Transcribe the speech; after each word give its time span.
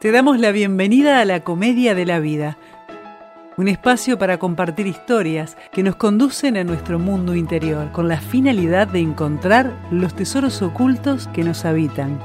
Te 0.00 0.12
damos 0.12 0.38
la 0.38 0.52
bienvenida 0.52 1.20
a 1.20 1.24
la 1.24 1.42
Comedia 1.42 1.92
de 1.96 2.06
la 2.06 2.20
Vida, 2.20 2.56
un 3.56 3.66
espacio 3.66 4.16
para 4.16 4.38
compartir 4.38 4.86
historias 4.86 5.56
que 5.72 5.82
nos 5.82 5.96
conducen 5.96 6.56
a 6.56 6.62
nuestro 6.62 7.00
mundo 7.00 7.34
interior 7.34 7.90
con 7.90 8.06
la 8.06 8.20
finalidad 8.20 8.86
de 8.86 9.00
encontrar 9.00 9.76
los 9.90 10.14
tesoros 10.14 10.62
ocultos 10.62 11.26
que 11.34 11.42
nos 11.42 11.64
habitan. 11.64 12.16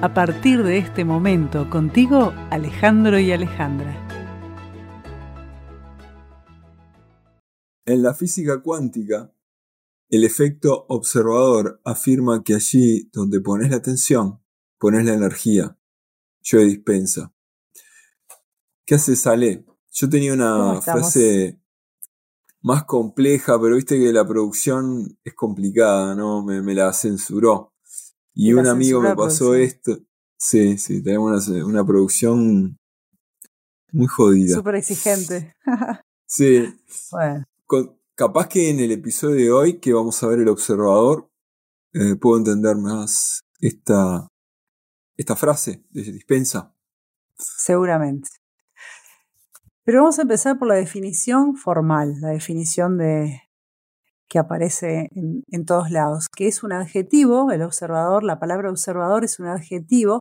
A 0.00 0.12
partir 0.12 0.64
de 0.64 0.78
este 0.78 1.04
momento, 1.04 1.70
contigo, 1.70 2.34
Alejandro 2.50 3.20
y 3.20 3.30
Alejandra. 3.30 3.94
En 7.86 8.02
la 8.02 8.12
física 8.12 8.60
cuántica, 8.60 9.32
el 10.10 10.24
efecto 10.24 10.86
observador 10.88 11.80
afirma 11.84 12.42
que 12.42 12.56
allí 12.56 13.08
donde 13.12 13.40
pones 13.40 13.70
la 13.70 13.76
atención, 13.76 14.40
pones 14.80 15.04
la 15.04 15.14
energía 15.14 15.77
yo 16.48 16.58
de 16.58 16.64
dispensa. 16.64 17.32
¿Qué 18.86 18.94
hace 18.94 19.16
Sale? 19.16 19.66
Yo 19.92 20.08
tenía 20.08 20.32
una 20.32 20.80
frase 20.80 21.60
más 22.62 22.84
compleja, 22.84 23.60
pero 23.60 23.76
viste 23.76 23.98
que 23.98 24.12
la 24.12 24.26
producción 24.26 25.18
es 25.24 25.34
complicada, 25.34 26.14
¿no? 26.14 26.42
Me, 26.42 26.74
la 26.74 26.92
censuró. 26.92 27.74
Y 28.34 28.52
un 28.54 28.66
amigo 28.66 29.00
me 29.00 29.14
pasó 29.14 29.54
esto. 29.54 29.98
Sí, 30.38 30.78
sí, 30.78 31.02
tenemos 31.02 31.48
una, 31.48 31.84
producción 31.84 32.78
muy 33.92 34.06
jodida. 34.06 34.54
Súper 34.54 34.76
exigente. 34.76 35.54
sí. 36.26 36.64
Bueno. 37.10 37.46
capaz 38.14 38.48
que 38.48 38.70
en 38.70 38.80
el 38.80 38.92
episodio 38.92 39.36
de 39.36 39.50
hoy, 39.50 39.80
que 39.80 39.92
vamos 39.92 40.22
a 40.22 40.28
ver 40.28 40.38
el 40.38 40.48
observador, 40.48 41.28
eh, 41.92 42.16
puedo 42.16 42.38
entender 42.38 42.76
más 42.76 43.42
esta, 43.60 44.28
esta 45.18 45.36
frase 45.36 45.84
de 45.90 46.02
dispensa? 46.12 46.74
Seguramente. 47.36 48.30
Pero 49.84 50.00
vamos 50.00 50.18
a 50.18 50.22
empezar 50.22 50.58
por 50.58 50.68
la 50.68 50.74
definición 50.74 51.56
formal, 51.56 52.20
la 52.20 52.28
definición 52.28 52.96
de 52.96 53.42
que 54.28 54.38
aparece 54.38 55.08
en, 55.14 55.64
todos 55.64 55.90
lados, 55.90 56.26
que 56.36 56.48
es 56.48 56.62
un 56.62 56.72
adjetivo, 56.72 57.50
el 57.50 57.62
observador, 57.62 58.24
la 58.24 58.38
palabra 58.38 58.70
observador 58.70 59.24
es 59.24 59.40
un 59.40 59.46
adjetivo 59.46 60.20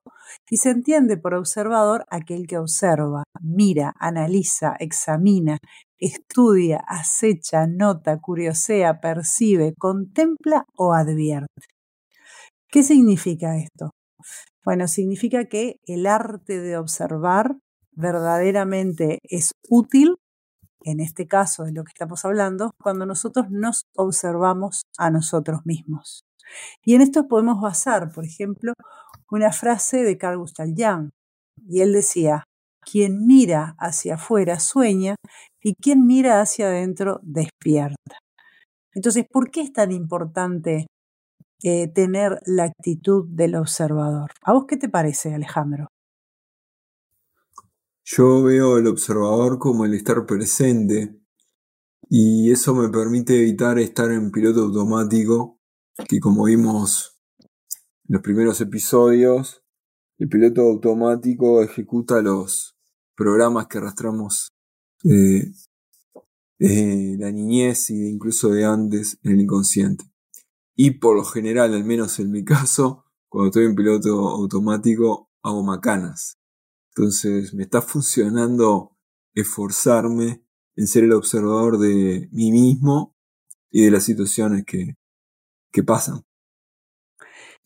y 0.49 0.57
se 0.57 0.69
entiende 0.69 1.17
por 1.17 1.33
observador 1.33 2.05
aquel 2.09 2.47
que 2.47 2.57
observa, 2.57 3.23
mira, 3.41 3.93
analiza, 3.99 4.75
examina, 4.79 5.57
estudia, 5.97 6.81
acecha, 6.87 7.67
nota, 7.67 8.17
curiosea, 8.19 9.01
percibe, 9.01 9.73
contempla 9.77 10.63
o 10.77 10.93
advierte. 10.93 11.65
¿Qué 12.69 12.83
significa 12.83 13.57
esto? 13.57 13.91
Bueno, 14.67 14.89
significa 14.89 15.45
que 15.45 15.79
el 15.85 16.05
arte 16.05 16.59
de 16.59 16.75
observar 16.75 17.55
verdaderamente 17.93 19.19
es 19.23 19.51
útil, 19.69 20.17
en 20.83 20.99
este 20.99 21.25
caso 21.25 21.63
de 21.63 21.71
lo 21.71 21.85
que 21.85 21.91
estamos 21.93 22.25
hablando, 22.25 22.71
cuando 22.83 23.05
nosotros 23.05 23.45
nos 23.49 23.83
observamos 23.95 24.81
a 24.97 25.09
nosotros 25.09 25.61
mismos. 25.63 26.25
Y 26.83 26.95
en 26.95 27.01
esto 27.01 27.29
podemos 27.29 27.61
basar, 27.61 28.11
por 28.11 28.25
ejemplo, 28.25 28.73
una 29.31 29.53
frase 29.53 30.03
de 30.03 30.17
Carl 30.17 30.37
Gustav 30.37 30.67
Jung. 30.75 31.11
Y 31.65 31.79
él 31.79 31.93
decía, 31.93 32.43
quien 32.81 33.25
mira 33.25 33.73
hacia 33.79 34.15
afuera 34.15 34.59
sueña 34.59 35.15
y 35.63 35.75
quien 35.75 36.05
mira 36.05 36.41
hacia 36.41 36.67
adentro 36.67 37.21
despierta. 37.23 38.19
Entonces, 38.93 39.25
¿por 39.31 39.49
qué 39.49 39.61
es 39.61 39.71
tan 39.71 39.93
importante 39.93 40.87
eh, 41.63 41.87
tener 41.87 42.39
la 42.45 42.65
actitud 42.65 43.25
del 43.29 43.55
observador. 43.55 44.31
¿A 44.43 44.53
vos 44.53 44.65
qué 44.67 44.77
te 44.77 44.89
parece, 44.89 45.33
Alejandro? 45.33 45.87
Yo 48.03 48.43
veo 48.43 48.77
el 48.77 48.87
observador 48.87 49.59
como 49.59 49.85
el 49.85 49.93
estar 49.93 50.25
presente 50.25 51.19
y 52.09 52.51
eso 52.51 52.73
me 52.73 52.89
permite 52.89 53.39
evitar 53.39 53.79
estar 53.79 54.11
en 54.11 54.31
piloto 54.31 54.61
automático, 54.61 55.59
que 56.07 56.19
como 56.19 56.45
vimos 56.45 57.19
en 57.39 58.13
los 58.13 58.21
primeros 58.21 58.61
episodios, 58.61 59.63
el 60.19 60.29
piloto 60.29 60.61
automático 60.61 61.61
ejecuta 61.61 62.21
los 62.21 62.77
programas 63.15 63.67
que 63.67 63.79
arrastramos 63.79 64.53
de 65.03 65.51
la 66.59 67.31
niñez 67.31 67.89
e 67.89 68.09
incluso 68.09 68.49
de 68.49 68.63
antes 68.63 69.19
en 69.23 69.33
el 69.33 69.41
inconsciente. 69.41 70.05
Y 70.79 70.91
por 70.91 71.17
lo 71.17 71.25
general, 71.25 71.73
al 71.73 71.83
menos 71.83 72.19
en 72.19 72.31
mi 72.31 72.45
caso, 72.45 73.03
cuando 73.27 73.47
estoy 73.47 73.65
en 73.65 73.75
piloto 73.75 74.29
automático, 74.29 75.29
hago 75.43 75.63
macanas. 75.63 76.37
Entonces 76.95 77.53
me 77.53 77.63
está 77.63 77.81
funcionando 77.81 78.95
esforzarme 79.33 80.43
en 80.75 80.87
ser 80.87 81.03
el 81.03 81.13
observador 81.13 81.79
de 81.79 82.29
mí 82.31 82.51
mismo 82.51 83.15
y 83.69 83.85
de 83.85 83.91
las 83.91 84.03
situaciones 84.03 84.63
que, 84.65 84.95
que 85.71 85.83
pasan. 85.83 86.23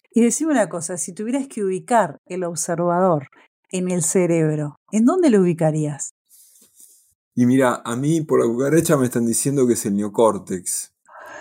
Y 0.10 0.22
decime 0.22 0.52
una 0.52 0.68
cosa, 0.68 0.98
si 0.98 1.14
tuvieras 1.14 1.48
que 1.48 1.64
ubicar 1.64 2.20
el 2.26 2.44
observador 2.44 3.28
en 3.70 3.92
el 3.92 4.04
cerebro, 4.04 4.78
¿en 4.92 5.06
dónde 5.06 5.30
lo 5.30 5.42
ubicarías? 5.42 6.14
Y 7.36 7.46
mira, 7.46 7.82
a 7.86 7.96
mí 7.96 8.22
por 8.22 8.42
la 8.42 8.52
cucaracha 8.52 8.98
me 8.98 9.06
están 9.06 9.26
diciendo 9.26 9.66
que 9.66 9.74
es 9.74 9.86
el 9.86 9.96
neocórtex. 9.96 10.91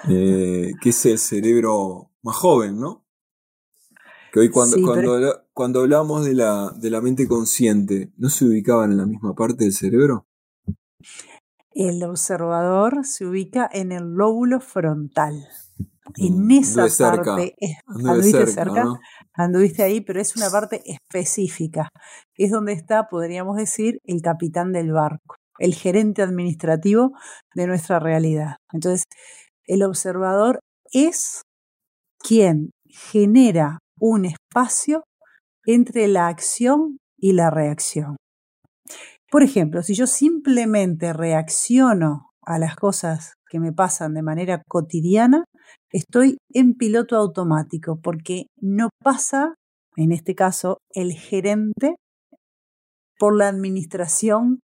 Eh, 0.09 0.73
que 0.81 0.91
es 0.91 1.07
el 1.07 1.19
cerebro 1.19 2.11
más 2.23 2.37
joven, 2.37 2.81
¿no? 2.81 3.05
Que 4.33 4.41
hoy 4.41 4.51
cuando, 4.51 4.77
cuando, 4.83 5.45
cuando 5.53 5.81
hablamos 5.81 6.25
de 6.25 6.35
la, 6.35 6.73
de 6.77 6.91
la 6.91 7.01
mente 7.01 7.27
consciente, 7.27 8.13
¿no 8.17 8.29
se 8.29 8.45
ubicaban 8.45 8.93
en 8.93 8.99
la 8.99 9.07
misma 9.07 9.35
parte 9.35 9.65
del 9.65 9.73
cerebro? 9.73 10.27
El 11.73 12.03
observador 12.05 13.05
se 13.05 13.27
ubica 13.27 13.69
en 13.73 13.93
el 13.93 14.15
lóbulo 14.15 14.61
frontal. 14.61 15.49
En 16.17 16.47
mm, 16.47 16.51
esa 16.53 16.87
parte, 16.99 17.57
anduviste 17.87 18.47
cerca, 18.47 18.85
anduviste 19.35 19.83
ahí, 19.83 20.01
pero 20.01 20.21
es 20.21 20.37
una 20.37 20.51
parte 20.51 20.83
específica. 20.85 21.89
Es 22.37 22.51
donde 22.51 22.73
está, 22.73 23.09
podríamos 23.09 23.57
decir, 23.57 23.99
el 24.05 24.21
capitán 24.23 24.73
del 24.73 24.93
barco, 24.93 25.37
el 25.59 25.75
gerente 25.75 26.23
administrativo 26.23 27.13
de 27.55 27.67
nuestra 27.67 28.01
realidad. 28.01 28.57
Entonces, 28.73 29.05
el 29.67 29.83
observador 29.83 30.61
es 30.93 31.43
quien 32.19 32.71
genera 32.87 33.79
un 33.99 34.25
espacio 34.25 35.05
entre 35.65 36.09
la 36.09 36.29
acción 36.29 36.99
y 37.19 37.33
la 37.33 37.51
reacción. 37.51 38.17
Por 39.31 39.43
ejemplo, 39.43 39.83
si 39.83 39.95
yo 39.95 40.07
simplemente 40.07 41.13
reacciono 41.13 42.31
a 42.43 42.59
las 42.59 42.75
cosas 42.75 43.35
que 43.49 43.61
me 43.61 43.73
pasan 43.73 44.15
de 44.15 44.23
manera 44.23 44.63
cotidiana, 44.69 45.45
estoy 45.93 46.39
en 46.53 46.75
piloto 46.75 47.17
automático 47.17 48.01
porque 48.03 48.47
no 48.61 48.89
pasa, 49.03 49.55
en 49.97 50.13
este 50.13 50.35
caso, 50.35 50.79
el 50.93 51.13
gerente 51.13 51.95
por 53.19 53.37
la 53.37 53.49
administración 53.49 54.61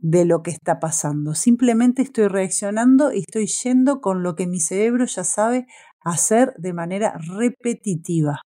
de 0.00 0.24
lo 0.24 0.42
que 0.42 0.50
está 0.50 0.80
pasando. 0.80 1.34
Simplemente 1.34 2.02
estoy 2.02 2.28
reaccionando 2.28 3.12
y 3.12 3.20
estoy 3.20 3.46
yendo 3.46 4.00
con 4.00 4.22
lo 4.22 4.34
que 4.34 4.46
mi 4.46 4.60
cerebro 4.60 5.04
ya 5.04 5.24
sabe 5.24 5.66
hacer 6.02 6.54
de 6.56 6.72
manera 6.72 7.14
repetitiva. 7.36 8.40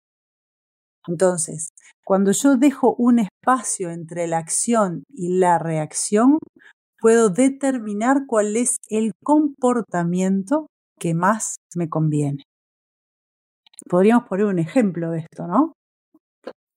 Entonces, 1.07 1.69
cuando 2.05 2.31
yo 2.31 2.57
dejo 2.57 2.95
un 2.97 3.19
espacio 3.19 3.89
entre 3.89 4.27
la 4.27 4.37
acción 4.37 5.03
y 5.09 5.39
la 5.39 5.57
reacción, 5.57 6.37
puedo 6.99 7.29
determinar 7.29 8.25
cuál 8.27 8.55
es 8.55 8.77
el 8.89 9.11
comportamiento 9.23 10.67
que 10.99 11.13
más 11.13 11.55
me 11.75 11.89
conviene. 11.89 12.43
Podríamos 13.89 14.27
poner 14.29 14.45
un 14.45 14.59
ejemplo 14.59 15.09
de 15.09 15.19
esto, 15.19 15.47
¿no? 15.47 15.73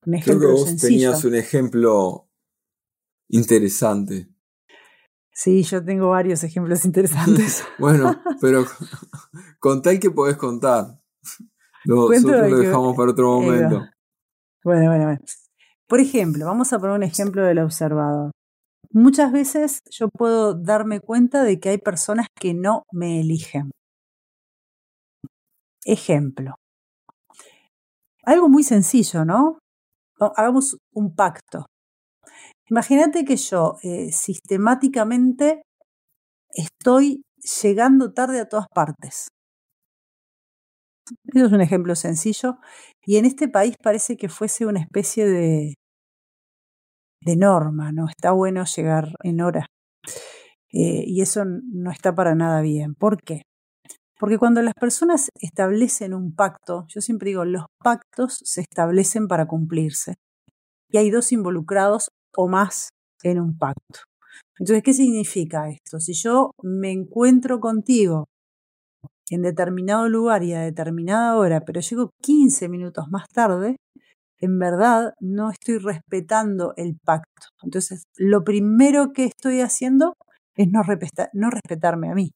Un 0.06 0.15
ejemplo 0.15 0.49
Creo 0.49 0.55
que 0.55 0.71
vos 0.71 0.77
tenías 0.77 1.25
un 1.25 1.35
ejemplo 1.35 2.27
interesante. 3.29 4.33
Sí, 5.34 5.64
yo 5.64 5.84
tengo 5.84 6.10
varios 6.10 6.44
ejemplos 6.44 6.84
interesantes. 6.84 7.64
bueno, 7.78 8.22
pero 8.40 8.64
con 9.58 9.82
tal 9.82 9.98
que 9.98 10.10
podés 10.10 10.36
contar. 10.36 11.00
Nosotros 11.84 12.50
lo 12.50 12.58
dejamos 12.58 12.96
para 12.96 13.10
otro 13.10 13.40
momento. 13.40 13.84
Bueno, 14.64 14.88
bueno, 14.88 15.04
bueno. 15.04 15.20
Por 15.86 16.00
ejemplo, 16.00 16.46
vamos 16.46 16.72
a 16.72 16.78
poner 16.78 16.96
un 16.96 17.02
ejemplo 17.02 17.44
del 17.44 17.58
observador. 17.58 18.31
Muchas 18.90 19.32
veces 19.32 19.81
yo 19.90 20.08
puedo 20.08 20.54
darme 20.54 21.00
cuenta 21.00 21.42
de 21.42 21.60
que 21.60 21.70
hay 21.70 21.78
personas 21.78 22.28
que 22.40 22.54
no 22.54 22.84
me 22.90 23.20
eligen. 23.20 23.70
Ejemplo. 25.84 26.54
Algo 28.22 28.48
muy 28.48 28.62
sencillo, 28.62 29.26
¿no? 29.26 29.58
Hagamos 30.19 30.78
un 30.94 31.14
pacto. 31.14 31.66
Imagínate 32.70 33.25
que 33.25 33.37
yo 33.37 33.76
eh, 33.82 34.11
sistemáticamente 34.11 35.62
estoy 36.50 37.22
llegando 37.62 38.12
tarde 38.12 38.40
a 38.40 38.49
todas 38.49 38.66
partes. 38.75 39.28
Eso 41.34 41.46
es 41.46 41.52
un 41.52 41.61
ejemplo 41.61 41.94
sencillo. 41.94 42.58
Y 43.05 43.16
en 43.16 43.26
este 43.26 43.49
país 43.49 43.76
parece 43.82 44.16
que 44.16 44.28
fuese 44.28 44.64
una 44.66 44.81
especie 44.81 45.26
de, 45.26 45.75
de 47.20 47.37
norma, 47.37 47.93
¿no? 47.93 48.06
Está 48.08 48.32
bueno 48.32 48.64
llegar 48.64 49.08
en 49.22 49.40
hora. 49.43 49.67
Eh, 50.72 51.05
y 51.06 51.20
eso 51.22 51.44
no 51.44 51.90
está 51.90 52.14
para 52.14 52.34
nada 52.34 52.62
bien. 52.62 52.94
¿Por 52.94 53.22
qué? 53.22 53.43
Porque 54.19 54.38
cuando 54.38 54.62
las 54.62 54.75
personas 54.75 55.28
establecen 55.40 56.14
un 56.14 56.34
pacto, 56.34 56.87
yo 56.88 57.00
siempre 57.00 57.31
digo, 57.31 57.44
los 57.44 57.67
pactos 57.82 58.40
se 58.44 58.62
establecen 58.62 59.28
para 59.28 59.46
cumplirse. 59.46 60.14
Y 60.88 60.99
hay 60.99 61.10
dos 61.10 61.32
involucrados 61.32 62.08
o 62.36 62.48
más 62.48 62.90
en 63.22 63.40
un 63.40 63.56
pacto. 63.58 64.00
Entonces, 64.58 64.82
¿qué 64.82 64.94
significa 64.94 65.69
esto? 65.69 66.00
Si 66.00 66.14
yo 66.14 66.52
me 66.62 66.92
encuentro 66.92 67.60
contigo 67.60 68.26
en 69.31 69.42
determinado 69.42 70.08
lugar 70.08 70.42
y 70.42 70.52
a 70.52 70.60
determinada 70.60 71.36
hora, 71.36 71.64
pero 71.64 71.81
llego 71.81 72.10
15 72.22 72.69
minutos 72.69 73.06
más 73.10 73.26
tarde, 73.28 73.76
en 74.38 74.58
verdad 74.58 75.14
no 75.20 75.50
estoy 75.50 75.78
respetando 75.78 76.75
el 76.76 76.98
pacto. 77.02 77.48
Entonces, 77.62 78.04
lo 78.16 78.44
primero 78.44 79.12
que 79.12 79.25
estoy 79.25 79.60
haciendo 79.60 80.14
es 80.56 80.69
no, 80.70 80.82
no 81.32 81.50
respetarme 81.50 82.10
a 82.10 82.14
mí. 82.14 82.31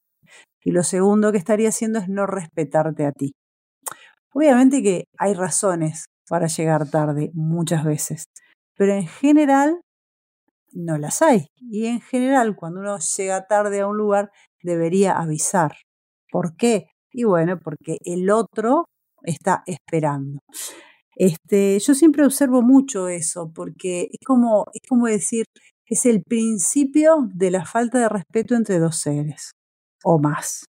Y 0.64 0.72
lo 0.72 0.82
segundo 0.82 1.32
que 1.32 1.38
estaría 1.38 1.68
haciendo 1.68 1.98
es 1.98 2.08
no 2.08 2.26
respetarte 2.26 3.06
a 3.06 3.12
ti. 3.12 3.32
Obviamente 4.32 4.82
que 4.82 5.04
hay 5.18 5.34
razones 5.34 6.06
para 6.28 6.46
llegar 6.46 6.90
tarde 6.90 7.30
muchas 7.32 7.84
veces, 7.84 8.24
pero 8.76 8.92
en 8.92 9.06
general 9.06 9.80
no 10.78 10.96
las 10.96 11.22
hay. 11.22 11.48
Y 11.60 11.86
en 11.86 12.00
general, 12.00 12.56
cuando 12.56 12.80
uno 12.80 12.98
llega 12.98 13.46
tarde 13.46 13.80
a 13.80 13.86
un 13.86 13.96
lugar, 13.96 14.30
debería 14.62 15.12
avisar. 15.12 15.72
¿Por 16.30 16.56
qué? 16.56 16.86
Y 17.12 17.24
bueno, 17.24 17.58
porque 17.58 17.98
el 18.04 18.30
otro 18.30 18.86
está 19.22 19.62
esperando. 19.66 20.40
Este, 21.16 21.78
yo 21.80 21.94
siempre 21.94 22.24
observo 22.24 22.62
mucho 22.62 23.08
eso, 23.08 23.50
porque 23.52 24.02
es 24.02 24.20
como, 24.24 24.66
es 24.72 24.82
como 24.88 25.06
decir, 25.06 25.46
es 25.86 26.06
el 26.06 26.22
principio 26.22 27.28
de 27.34 27.50
la 27.50 27.64
falta 27.64 27.98
de 27.98 28.08
respeto 28.08 28.54
entre 28.54 28.78
dos 28.78 28.98
seres 28.98 29.52
o 30.04 30.18
más. 30.18 30.64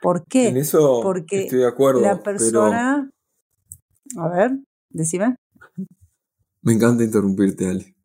¿Por 0.00 0.24
qué? 0.26 0.48
En 0.48 0.56
eso 0.56 1.00
Porque 1.02 1.42
estoy 1.42 1.58
de 1.58 1.66
acuerdo. 1.66 2.00
La 2.00 2.22
persona. 2.22 3.10
A 4.16 4.28
ver, 4.28 4.58
decime. 4.90 5.36
Me 6.62 6.72
encanta 6.72 7.04
interrumpirte, 7.04 7.68
Ali. 7.68 7.97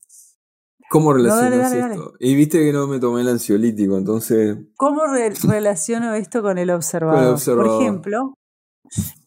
¿Cómo 0.94 1.12
relacionas 1.12 1.74
esto? 1.74 2.14
Y 2.20 2.36
viste 2.36 2.60
que 2.60 2.72
no 2.72 2.86
me 2.86 3.00
tomé 3.00 3.22
el 3.22 3.30
ansiolítico, 3.30 3.98
entonces. 3.98 4.60
¿Cómo 4.78 5.02
relaciono 5.08 6.14
esto 6.14 6.44
con 6.44 6.60
el, 6.60 6.70
observador? 6.70 7.40
Por 7.44 7.82
ejemplo, 7.82 8.36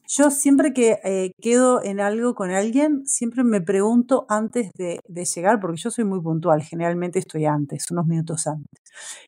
yo 0.06 0.30
siempre 0.30 0.72
que 0.72 1.00
eh, 1.02 1.32
quedo 1.42 1.82
en 1.82 1.98
algo 1.98 2.36
con 2.36 2.52
alguien, 2.52 3.04
siempre 3.04 3.42
me 3.42 3.60
pregunto 3.60 4.26
antes 4.28 4.70
de, 4.78 5.00
de, 5.08 5.24
llegar, 5.24 5.58
porque 5.58 5.78
yo 5.78 5.90
soy 5.90 6.04
muy 6.04 6.22
puntual, 6.22 6.62
generalmente 6.62 7.18
estoy 7.18 7.46
antes, 7.46 7.90
unos 7.90 8.06
minutos 8.06 8.46
antes. 8.46 8.84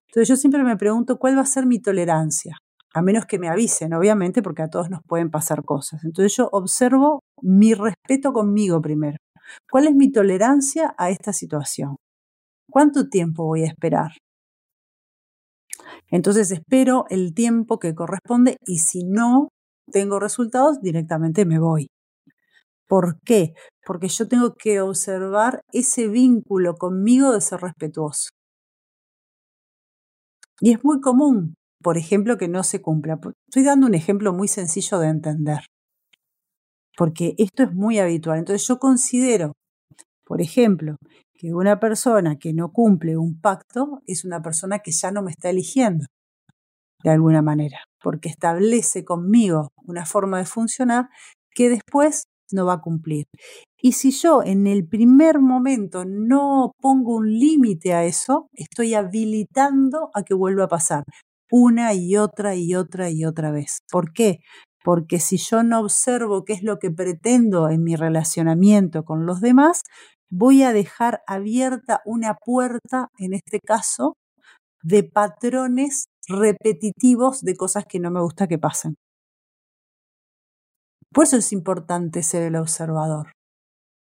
Entonces 0.06 0.29
yo 0.29 0.37
siempre 0.37 0.62
me 0.62 0.76
pregunto 0.76 1.19
cuál 1.19 1.37
va 1.37 1.40
a 1.43 1.46
ser 1.46 1.67
mi 1.67 1.81
tolerancia, 1.82 2.56
a 2.94 3.02
menos 3.02 3.26
que 3.26 3.40
me 3.40 3.49
avisen, 3.49 3.94
obviamente, 3.94 4.43
porque 4.43 4.62
a 4.62 4.70
todos 4.70 4.90
nos 4.90 5.00
pueden 5.02 5.32
pasar 5.32 5.64
cosas. 5.64 6.05
Entonces 6.05 6.37
yo 6.37 6.49
observo 6.52 7.19
mi 7.43 7.75
respeto 7.75 8.32
conmigo 8.32 8.81
primero. 8.81 9.17
¿Cuál 9.69 9.88
es 9.88 9.96
mi 9.96 10.12
tolerancia 10.12 10.94
a 10.96 11.11
esta 11.11 11.32
situación? 11.32 11.96
¿Cuánto 12.70 13.09
tiempo 13.09 13.44
voy 13.44 13.62
a 13.62 13.69
esperar? 13.69 14.12
Entonces 16.11 16.50
espero 16.50 17.05
el 17.11 17.35
tiempo 17.35 17.79
que 17.79 17.94
corresponde 17.94 18.56
y 18.67 18.79
si 18.79 19.05
no 19.05 19.49
tengo 19.91 20.20
resultados, 20.20 20.81
directamente 20.81 21.44
me 21.47 21.59
voy. 21.59 21.88
¿Por 22.87 23.20
qué? 23.25 23.53
Porque 23.87 24.09
yo 24.09 24.29
tengo 24.29 24.55
que 24.55 24.81
observar 24.81 25.61
ese 25.73 26.09
vínculo 26.09 26.75
conmigo 26.75 27.32
de 27.32 27.41
ser 27.41 27.61
respetuoso. 27.61 28.29
Y 30.61 30.73
es 30.73 30.82
muy 30.85 31.00
común, 31.00 31.55
por 31.82 31.99
ejemplo, 31.99 32.37
que 32.38 32.49
no 32.49 32.62
se 32.64 32.82
cumpla. 32.82 33.19
Estoy 33.49 33.62
dando 33.64 33.87
un 33.87 33.94
ejemplo 33.94 34.32
muy 34.32 34.49
sencillo 34.49 34.99
de 34.99 35.09
entender, 35.09 35.61
porque 36.97 37.35
esto 37.38 37.62
es 37.62 37.73
muy 37.73 37.99
habitual. 37.99 38.38
Entonces 38.38 38.67
yo 38.67 38.79
considero, 38.79 39.53
por 40.25 40.41
ejemplo, 40.41 40.97
que 41.38 41.55
una 41.55 41.79
persona 41.79 42.37
que 42.37 42.52
no 42.52 42.73
cumple 42.73 43.17
un 43.17 43.40
pacto 43.40 44.02
es 44.06 44.25
una 44.25 44.43
persona 44.43 44.81
que 44.81 44.90
ya 44.90 45.12
no 45.12 45.23
me 45.23 45.31
está 45.31 45.50
eligiendo, 45.50 46.06
de 47.05 47.11
alguna 47.11 47.43
manera, 47.43 47.79
porque 48.02 48.29
establece 48.29 49.05
conmigo 49.05 49.69
una 49.87 50.05
forma 50.05 50.38
de 50.38 50.46
funcionar 50.46 51.08
que 51.55 51.70
después 51.70 52.25
no 52.52 52.67
va 52.67 52.75
a 52.75 52.81
cumplir. 52.81 53.26
Y 53.81 53.93
si 53.93 54.11
yo 54.11 54.43
en 54.43 54.67
el 54.67 54.88
primer 54.88 55.38
momento 55.38 56.05
no 56.05 56.73
pongo 56.81 57.14
un 57.17 57.31
límite 57.31 57.94
a 57.94 58.05
eso, 58.05 58.49
estoy 58.52 58.94
habilitando 58.94 60.11
a 60.14 60.25
que 60.25 60.35
vuelva 60.35 60.64
a 60.64 60.69
pasar 60.69 61.05
una 61.50 61.94
y 61.94 62.17
otra 62.17 62.56
y 62.56 62.75
otra 62.75 63.11
y 63.11 63.25
otra 63.25 63.52
vez. 63.52 63.79
¿Por 63.90 64.12
qué? 64.12 64.40
Porque 64.82 65.20
si 65.20 65.37
yo 65.37 65.62
no 65.62 65.81
observo 65.81 66.44
qué 66.44 66.55
es 66.55 66.62
lo 66.62 66.79
que 66.79 66.90
pretendo 66.90 67.69
en 67.69 67.85
mi 67.85 67.94
relacionamiento 67.94 69.05
con 69.05 69.25
los 69.25 69.40
demás, 69.40 69.82
voy 70.31 70.63
a 70.63 70.73
dejar 70.73 71.23
abierta 71.27 72.03
una 72.05 72.35
puerta, 72.35 73.09
en 73.19 73.35
este 73.35 73.61
caso, 73.61 74.15
de 74.83 75.05
patrones 75.05 76.07
repetitivos 76.29 77.41
de 77.43 77.57
cosas 77.57 77.85
que 77.87 78.01
no 78.01 78.11
me 78.11 78.21
gusta 78.21 78.47
que 78.47 78.59
pasen. 78.59 78.97
Por 81.13 81.25
eso 81.25 81.37
es 81.37 81.53
importante 81.53 82.23
ser 82.23 82.43
el 82.43 82.57
observador. 82.57 83.33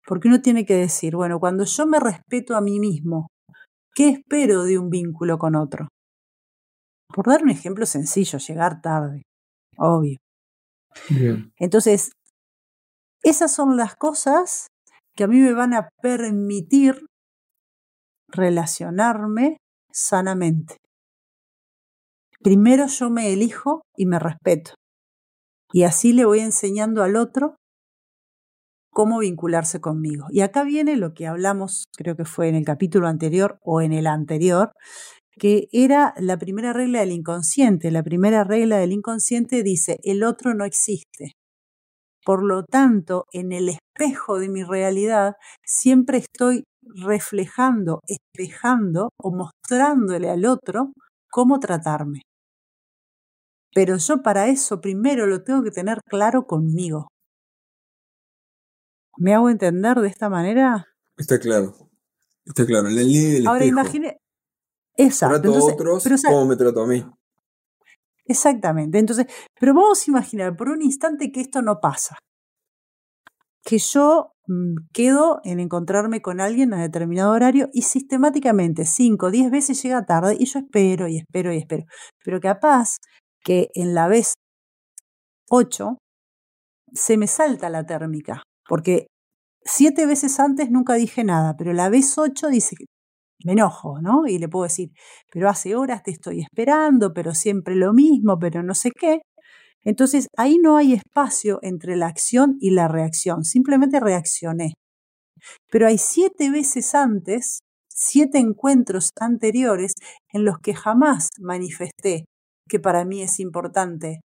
Porque 0.07 0.29
uno 0.29 0.41
tiene 0.41 0.65
que 0.65 0.75
decir, 0.75 1.17
bueno, 1.17 1.39
cuando 1.39 1.65
yo 1.65 1.87
me 1.87 2.01
respeto 2.01 2.57
a 2.57 2.61
mí 2.61 2.79
mismo, 2.79 3.29
¿qué 3.95 4.09
espero 4.11 4.65
de 4.65 4.79
un 4.79 4.91
vínculo 4.91 5.39
con 5.39 5.55
otro? 5.55 5.89
Por 7.15 7.27
dar 7.27 7.43
un 7.43 7.51
ejemplo 7.51 7.87
sencillo, 7.87 8.39
llegar 8.39 8.81
tarde, 8.81 9.23
obvio. 9.79 10.19
Entonces, 11.59 12.11
esas 13.23 13.55
son 13.55 13.77
las 13.77 13.97
cosas 13.97 14.69
que 15.17 15.25
a 15.25 15.29
mí 15.29 15.39
me 15.39 15.53
van 15.53 15.75
a 15.75 15.89
permitir 16.03 17.07
relacionarme 18.29 19.59
sanamente. 19.93 20.77
Primero 22.43 22.87
yo 22.87 23.11
me 23.11 23.33
elijo 23.33 23.83
y 23.97 24.07
me 24.07 24.19
respeto. 24.19 24.75
Y 25.73 25.85
así 25.85 26.13
le 26.13 26.25
voy 26.25 26.41
enseñando 26.41 27.03
al 27.03 27.17
otro 27.17 27.57
cómo 28.91 29.19
vincularse 29.19 29.81
conmigo. 29.81 30.27
Y 30.31 30.41
acá 30.41 30.63
viene 30.63 30.97
lo 30.97 31.15
que 31.15 31.27
hablamos, 31.27 31.85
creo 31.97 32.17
que 32.17 32.25
fue 32.25 32.49
en 32.49 32.55
el 32.55 32.65
capítulo 32.65 33.09
anterior 33.09 33.59
o 33.63 33.81
en 33.81 33.93
el 33.93 34.07
anterior, 34.07 34.73
que 35.37 35.69
era 35.73 36.15
la 36.19 36.39
primera 36.39 36.73
regla 36.73 37.01
del 37.01 37.13
inconsciente. 37.13 37.91
La 37.91 38.03
primera 38.03 38.45
regla 38.45 38.79
del 38.79 38.93
inconsciente 38.93 39.63
dice, 39.63 39.99
el 40.05 40.23
otro 40.23 40.55
no 40.55 40.65
existe. 40.65 41.33
Por 42.25 42.45
lo 42.45 42.65
tanto, 42.65 43.25
en 43.33 43.53
el 43.53 43.69
espejo 43.95 44.39
de 44.39 44.49
mi 44.49 44.63
realidad, 44.65 45.37
siempre 45.65 46.19
estoy 46.19 46.65
reflejando, 46.83 48.01
espejando 48.07 49.11
o 49.21 49.35
mostrándole 49.35 50.31
al 50.31 50.45
otro 50.47 50.93
cómo 51.31 51.59
tratarme. 51.61 52.23
Pero 53.75 53.97
yo 53.97 54.23
para 54.23 54.49
eso 54.49 54.81
primero 54.81 55.27
lo 55.27 55.43
tengo 55.43 55.63
que 55.63 55.71
tener 55.71 55.99
claro 56.09 56.47
conmigo. 56.47 57.09
¿Me 59.17 59.35
hago 59.35 59.49
entender 59.49 59.99
de 59.99 60.09
esta 60.09 60.29
manera? 60.29 60.87
Está 61.17 61.39
claro. 61.39 61.75
Está 62.45 62.67
claro. 62.67 62.89
Del 62.89 63.47
Ahora 63.47 63.65
imagine. 63.65 64.17
Exacto. 64.97 65.41
Trato 65.41 65.59
a 65.59 65.73
otros, 65.73 66.05
¿cómo 66.25 66.47
me 66.47 66.57
trato 66.57 66.83
a 66.83 66.87
mí? 66.87 67.05
Exactamente. 68.27 68.99
Entonces, 68.99 69.27
pero 69.59 69.75
vamos 69.75 70.07
a 70.07 70.11
imaginar 70.11 70.57
por 70.57 70.69
un 70.69 70.83
instante 70.83 71.33
que 71.33 71.41
esto 71.41 71.63
no 71.63 71.81
pasa. 71.81 72.17
Que 73.65 73.79
yo 73.79 74.33
mm, 74.47 74.89
quedo 74.93 75.41
en 75.45 75.61
encontrarme 75.61 76.21
con 76.23 76.41
alguien 76.41 76.75
a 76.75 76.83
determinado 76.83 77.33
horario 77.33 77.69
y 77.73 77.83
sistemáticamente 77.83 78.85
5 78.85 79.27
o 79.27 79.31
10 79.31 79.51
veces 79.51 79.83
llega 79.83 80.07
tarde 80.07 80.37
y 80.39 80.47
yo 80.47 80.61
espero 80.61 81.09
y 81.09 81.19
espero 81.19 81.53
y 81.53 81.59
espero. 81.59 81.85
Pero 82.25 82.41
capaz 82.41 82.97
que 83.43 83.69
en 83.75 83.95
la 83.95 84.09
vez 84.09 84.35
8 85.51 85.99
se 86.93 87.17
me 87.17 87.27
salta 87.27 87.71
la 87.71 87.85
térmica, 87.85 88.43
porque 88.69 89.09
siete 89.65 90.07
veces 90.07 90.39
antes 90.41 90.71
nunca 90.71 90.95
dije 90.95 91.25
nada, 91.25 91.55
pero 91.57 91.73
la 91.73 91.89
vez 91.89 92.17
8 92.19 92.49
dice, 92.49 92.77
me 93.45 93.53
enojo, 93.53 94.01
¿no? 94.01 94.27
Y 94.27 94.39
le 94.39 94.49
puedo 94.49 94.65
decir, 94.65 94.91
pero 95.33 95.49
hace 95.49 95.77
horas 95.77 96.03
te 96.03 96.11
estoy 96.13 96.41
esperando, 96.41 97.13
pero 97.13 97.35
siempre 97.35 97.75
lo 97.77 97.93
mismo, 97.93 98.39
pero 98.39 98.63
no 98.63 98.75
sé 98.75 98.91
qué. 98.91 99.21
Entonces 99.85 100.29
ahí 100.37 100.59
no 100.59 100.77
hay 100.77 100.95
espacio 100.95 101.59
entre 101.63 101.97
la 101.97 102.07
acción 102.07 102.57
y 102.61 102.71
la 102.71 102.89
reacción, 102.89 103.45
simplemente 103.45 104.01
reaccioné. 104.01 104.75
Pero 105.71 105.87
hay 105.87 105.99
siete 105.99 106.51
veces 106.51 106.95
antes, 106.95 107.61
siete 107.89 108.39
encuentros 108.39 109.11
anteriores 109.21 109.93
en 110.33 110.45
los 110.45 110.59
que 110.59 110.75
jamás 110.75 111.29
manifesté 111.39 112.25
que 112.69 112.81
para 112.81 113.05
mí 113.05 113.23
es 113.23 113.41
importante 113.41 114.21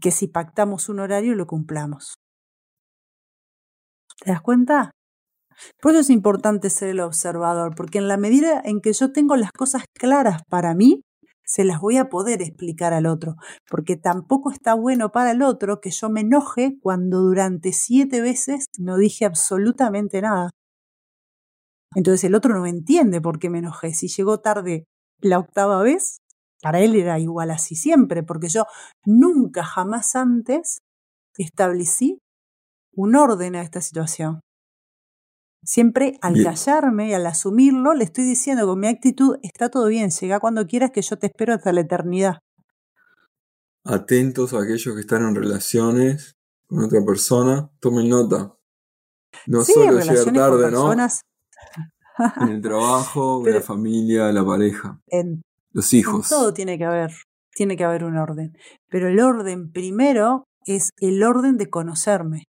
que 0.00 0.10
si 0.10 0.28
pactamos 0.28 0.88
un 0.88 1.00
horario 1.00 1.34
lo 1.34 1.46
cumplamos. 1.46 2.16
¿Te 4.22 4.30
das 4.30 4.42
cuenta? 4.42 4.90
Por 5.80 5.92
eso 5.92 6.00
es 6.00 6.10
importante 6.10 6.70
ser 6.70 6.90
el 6.90 7.00
observador, 7.00 7.74
porque 7.74 7.98
en 7.98 8.08
la 8.08 8.16
medida 8.16 8.60
en 8.62 8.80
que 8.80 8.92
yo 8.92 9.12
tengo 9.12 9.36
las 9.36 9.52
cosas 9.52 9.84
claras 9.94 10.42
para 10.48 10.74
mí, 10.74 11.02
se 11.46 11.64
las 11.64 11.80
voy 11.80 11.96
a 11.96 12.08
poder 12.08 12.42
explicar 12.42 12.92
al 12.92 13.06
otro, 13.06 13.36
porque 13.70 13.96
tampoco 13.96 14.50
está 14.50 14.74
bueno 14.74 15.12
para 15.12 15.30
el 15.30 15.42
otro 15.42 15.80
que 15.80 15.90
yo 15.90 16.10
me 16.10 16.22
enoje 16.22 16.78
cuando 16.82 17.20
durante 17.20 17.72
siete 17.72 18.20
veces 18.20 18.66
no 18.78 18.96
dije 18.96 19.24
absolutamente 19.24 20.20
nada. 20.20 20.50
Entonces 21.94 22.24
el 22.24 22.34
otro 22.34 22.58
no 22.58 22.66
entiende 22.66 23.20
por 23.20 23.38
qué 23.38 23.48
me 23.48 23.58
enojé. 23.58 23.94
Si 23.94 24.08
llegó 24.08 24.40
tarde 24.40 24.84
la 25.20 25.38
octava 25.38 25.82
vez, 25.82 26.18
para 26.62 26.80
él 26.80 26.94
era 26.96 27.18
igual 27.18 27.50
así 27.50 27.76
siempre, 27.76 28.22
porque 28.22 28.48
yo 28.48 28.66
nunca 29.04 29.64
jamás 29.64 30.16
antes 30.16 30.78
establecí 31.38 32.18
un 32.94 33.16
orden 33.16 33.56
a 33.56 33.62
esta 33.62 33.80
situación. 33.80 34.40
Siempre 35.62 36.18
al 36.20 36.42
callarme 36.42 37.08
y 37.08 37.14
al 37.14 37.26
asumirlo, 37.26 37.94
le 37.94 38.04
estoy 38.04 38.24
diciendo 38.24 38.66
con 38.66 38.78
mi 38.78 38.86
actitud, 38.86 39.36
está 39.42 39.68
todo 39.68 39.88
bien, 39.88 40.10
llega 40.10 40.38
cuando 40.38 40.66
quieras 40.66 40.90
que 40.92 41.02
yo 41.02 41.18
te 41.18 41.26
espero 41.26 41.54
hasta 41.54 41.72
la 41.72 41.80
eternidad. 41.80 42.38
Atentos 43.84 44.52
a 44.52 44.62
aquellos 44.62 44.94
que 44.94 45.00
están 45.00 45.22
en 45.26 45.34
relaciones 45.34 46.36
con 46.66 46.84
otra 46.84 47.04
persona, 47.04 47.70
tomen 47.80 48.08
nota. 48.08 48.56
No 49.46 49.64
solo 49.64 50.00
llegar 50.00 50.32
tarde, 50.32 50.70
¿no? 50.70 50.92
en 52.40 52.48
el 52.48 52.62
trabajo, 52.62 53.42
en 53.46 53.54
la 53.54 53.60
familia, 53.60 54.32
la 54.32 54.44
pareja, 54.44 55.00
en, 55.08 55.42
los 55.72 55.92
hijos. 55.92 56.28
todo 56.28 56.54
tiene 56.54 56.78
que 56.78 56.84
haber, 56.84 57.12
tiene 57.54 57.76
que 57.76 57.84
haber 57.84 58.04
un 58.04 58.16
orden. 58.16 58.56
Pero 58.88 59.08
el 59.08 59.20
orden 59.20 59.70
primero 59.72 60.44
es 60.64 60.90
el 61.00 61.22
orden 61.22 61.56
de 61.56 61.68
conocerme 61.70 62.44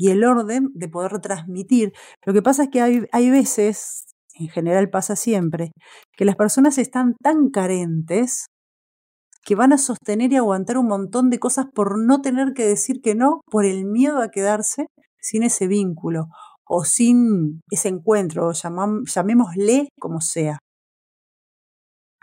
y 0.00 0.08
el 0.08 0.24
orden 0.24 0.70
de 0.72 0.88
poder 0.88 1.20
transmitir. 1.20 1.92
Lo 2.24 2.32
que 2.32 2.40
pasa 2.40 2.64
es 2.64 2.70
que 2.70 2.80
hay, 2.80 3.06
hay 3.12 3.28
veces, 3.28 4.06
en 4.34 4.48
general 4.48 4.88
pasa 4.88 5.14
siempre, 5.14 5.72
que 6.16 6.24
las 6.24 6.36
personas 6.36 6.78
están 6.78 7.16
tan 7.22 7.50
carentes 7.50 8.46
que 9.44 9.54
van 9.56 9.74
a 9.74 9.78
sostener 9.78 10.32
y 10.32 10.36
aguantar 10.36 10.78
un 10.78 10.86
montón 10.86 11.28
de 11.28 11.38
cosas 11.38 11.66
por 11.74 11.98
no 11.98 12.22
tener 12.22 12.54
que 12.54 12.64
decir 12.64 13.02
que 13.02 13.14
no, 13.14 13.42
por 13.50 13.66
el 13.66 13.84
miedo 13.84 14.22
a 14.22 14.30
quedarse 14.30 14.86
sin 15.20 15.42
ese 15.42 15.66
vínculo 15.66 16.28
o 16.66 16.84
sin 16.84 17.60
ese 17.70 17.88
encuentro, 17.88 18.52
llamémosle 18.52 19.90
como 19.98 20.22
sea. 20.22 20.60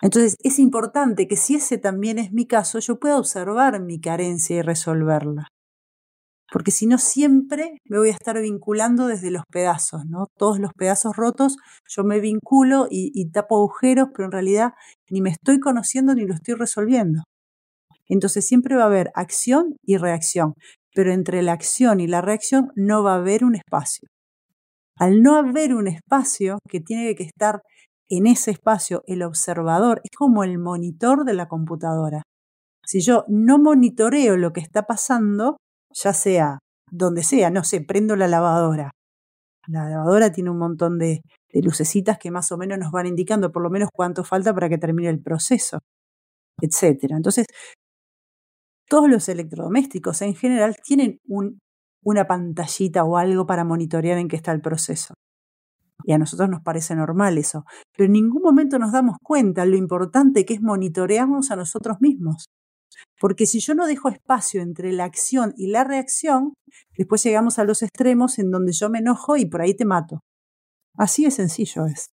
Entonces 0.01 0.35
es 0.39 0.57
importante 0.57 1.27
que 1.27 1.37
si 1.37 1.55
ese 1.55 1.77
también 1.77 2.17
es 2.17 2.31
mi 2.31 2.47
caso, 2.47 2.79
yo 2.79 2.97
pueda 2.97 3.19
observar 3.19 3.79
mi 3.83 3.99
carencia 3.99 4.57
y 4.57 4.61
resolverla 4.63 5.47
porque 6.51 6.71
si 6.71 6.87
no 6.87 6.97
siempre 6.97 7.77
me 7.85 7.97
voy 7.97 8.09
a 8.09 8.13
estar 8.13 8.39
vinculando 8.39 9.07
desde 9.07 9.31
los 9.31 9.43
pedazos, 9.51 10.05
¿no? 10.05 10.27
Todos 10.37 10.59
los 10.59 10.71
pedazos 10.73 11.15
rotos, 11.15 11.57
yo 11.87 12.03
me 12.03 12.19
vinculo 12.19 12.87
y, 12.89 13.29
tapo 13.31 13.57
agujeros, 13.57 14.09
pero 14.13 14.25
en 14.25 14.31
realidad 14.31 14.73
ni 15.09 15.21
me 15.21 15.29
estoy 15.29 15.59
conociendo 15.59 16.15
ni 16.15 16.25
lo 16.25 16.33
estoy 16.33 16.53
resolviendo. 16.53 17.23
Entonces 18.07 18.47
siempre 18.47 18.75
va 18.75 18.83
a 18.83 18.87
haber 18.87 19.11
acción 19.15 19.75
y 19.83 19.97
reacción, 19.97 20.53
pero 20.95 21.11
entre 21.11 21.41
la 21.41 21.51
acción 21.51 21.99
y 21.99 22.07
la 22.07 22.21
reacción 22.21 22.71
no 22.75 23.03
va 23.03 23.13
a 23.13 23.17
haber 23.17 23.43
un 23.43 23.55
espacio. 23.55 24.07
Al 24.97 25.21
no 25.21 25.35
haber 25.35 25.75
un 25.75 25.87
espacio 25.87 26.59
que 26.67 26.79
tiene 26.79 27.13
que 27.15 27.23
estar 27.23 27.61
en 28.09 28.25
ese 28.25 28.51
espacio 28.51 29.03
el 29.05 29.21
observador, 29.21 29.99
es 30.03 30.11
como 30.15 30.45
el 30.45 30.57
monitor 30.57 31.25
de 31.25 31.33
la 31.33 31.49
computadora. 31.49 32.23
Si 32.85 33.01
yo 33.01 33.25
no 33.27 33.59
monitoreo 33.59 34.37
lo 34.37 34.53
que 34.53 34.61
está 34.61 34.83
pasando, 34.83 35.57
ya 36.03 36.13
sea 36.13 36.59
donde 36.89 37.23
sea, 37.23 37.49
no 37.49 37.63
sé, 37.63 37.81
prendo 37.81 38.15
la 38.15 38.27
lavadora. 38.27 38.91
La 39.67 39.89
lavadora 39.89 40.31
tiene 40.31 40.49
un 40.49 40.59
montón 40.59 40.97
de, 40.97 41.21
lucecitas 41.53 42.17
que 42.19 42.31
más 42.31 42.51
o 42.51 42.57
menos 42.57 42.77
nos 42.77 42.91
van 42.91 43.07
indicando 43.07 43.51
por 43.51 43.63
lo 43.63 43.69
menos 43.69 43.89
cuánto 43.91 44.23
falta 44.23 44.53
para 44.53 44.69
que 44.69 44.77
termine 44.77 45.09
el 45.09 45.21
proceso, 45.21 45.79
etc. 46.61 47.11
Entonces, 47.11 47.47
todos 48.87 49.09
los 49.09 49.27
electrodomésticos 49.27 50.21
en 50.21 50.35
general 50.35 50.75
tienen 50.83 51.19
una 52.03 52.27
pantallita 52.27 53.03
o 53.03 53.17
algo 53.17 53.45
para 53.45 53.65
monitorear 53.65 54.17
en 54.17 54.27
qué 54.27 54.35
está 54.37 54.51
el 54.51 54.61
proceso. 54.61 55.15
Y 56.05 56.13
a 56.13 56.17
nosotros 56.17 56.47
nos 56.47 56.61
parece 56.61 56.95
normal 56.95 57.37
eso, 57.37 57.65
pero 57.95 58.05
en 58.05 58.13
ningún 58.13 58.41
momento 58.43 58.79
nos 58.79 58.93
damos 58.93 59.17
cuenta 59.21 59.65
lo 59.65 59.75
importante 59.75 60.45
que 60.45 60.53
es 60.53 60.61
monitorearnos 60.61 61.51
a 61.51 61.55
nosotros 61.55 61.97
mismos. 61.99 62.45
Porque 63.19 63.45
si 63.45 63.59
yo 63.59 63.73
no 63.73 63.87
dejo 63.87 64.09
espacio 64.09 64.61
entre 64.61 64.91
la 64.91 65.05
acción 65.05 65.53
y 65.57 65.67
la 65.67 65.83
reacción, 65.83 66.53
después 66.97 67.23
llegamos 67.23 67.57
a 67.57 67.63
los 67.63 67.81
extremos 67.81 68.37
en 68.37 68.51
donde 68.51 68.73
yo 68.73 68.89
me 68.89 68.99
enojo 68.99 69.37
y 69.37 69.45
por 69.45 69.61
ahí 69.61 69.75
te 69.75 69.85
mato. 69.85 70.21
Así 70.95 71.23
de 71.23 71.31
sencillo 71.31 71.85
es. 71.85 72.11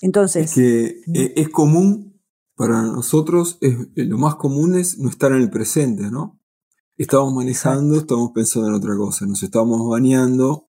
Entonces. 0.00 0.50
Es 0.50 0.54
que 0.54 0.86
e, 1.14 1.32
es 1.36 1.48
común, 1.48 2.20
para 2.56 2.82
nosotros, 2.82 3.58
es, 3.60 3.74
eh, 3.96 4.04
lo 4.04 4.18
más 4.18 4.36
común 4.36 4.76
es 4.76 4.98
no 4.98 5.08
estar 5.08 5.32
en 5.32 5.38
el 5.38 5.50
presente, 5.50 6.10
¿no? 6.10 6.40
Estamos 6.96 7.32
manejando, 7.34 7.96
estamos 7.96 8.30
pensando 8.32 8.68
en 8.68 8.74
otra 8.74 8.96
cosa, 8.96 9.26
nos 9.26 9.42
estamos 9.42 9.88
bañando 9.88 10.68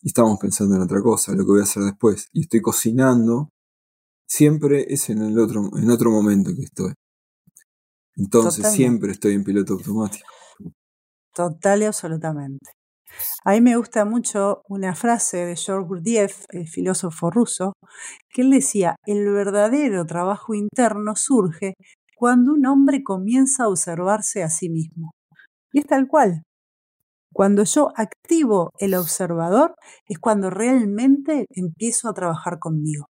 y 0.00 0.08
estamos 0.08 0.38
pensando 0.38 0.76
en 0.76 0.82
otra 0.82 1.02
cosa, 1.02 1.32
lo 1.32 1.44
que 1.44 1.52
voy 1.52 1.60
a 1.60 1.64
hacer 1.64 1.82
después. 1.82 2.28
Y 2.32 2.42
estoy 2.42 2.62
cocinando, 2.62 3.50
siempre 4.26 4.86
es 4.88 5.10
en 5.10 5.22
el 5.22 5.38
otro, 5.38 5.70
en 5.76 5.90
otro 5.90 6.10
momento 6.10 6.52
que 6.54 6.62
estoy. 6.62 6.94
Entonces 8.16 8.72
siempre 8.72 9.12
estoy 9.12 9.34
en 9.34 9.44
piloto 9.44 9.74
automático. 9.74 10.26
Total 11.34 11.82
y 11.82 11.84
absolutamente. 11.84 12.72
A 13.44 13.52
mí 13.52 13.60
me 13.60 13.76
gusta 13.76 14.04
mucho 14.04 14.62
una 14.68 14.94
frase 14.94 15.44
de 15.44 15.56
George 15.56 15.86
Gurdjieff, 15.86 16.44
el 16.50 16.66
filósofo 16.66 17.30
ruso, 17.30 17.74
que 18.30 18.42
él 18.42 18.50
decía, 18.50 18.96
el 19.06 19.30
verdadero 19.30 20.04
trabajo 20.06 20.54
interno 20.54 21.14
surge 21.16 21.74
cuando 22.16 22.52
un 22.52 22.66
hombre 22.66 23.02
comienza 23.02 23.64
a 23.64 23.68
observarse 23.68 24.42
a 24.42 24.50
sí 24.50 24.68
mismo. 24.68 25.12
Y 25.72 25.80
es 25.80 25.86
tal 25.86 26.08
cual. 26.08 26.42
Cuando 27.32 27.64
yo 27.64 27.92
activo 27.96 28.72
el 28.78 28.94
observador 28.94 29.74
es 30.08 30.18
cuando 30.18 30.48
realmente 30.48 31.44
empiezo 31.50 32.08
a 32.08 32.14
trabajar 32.14 32.58
conmigo 32.58 33.06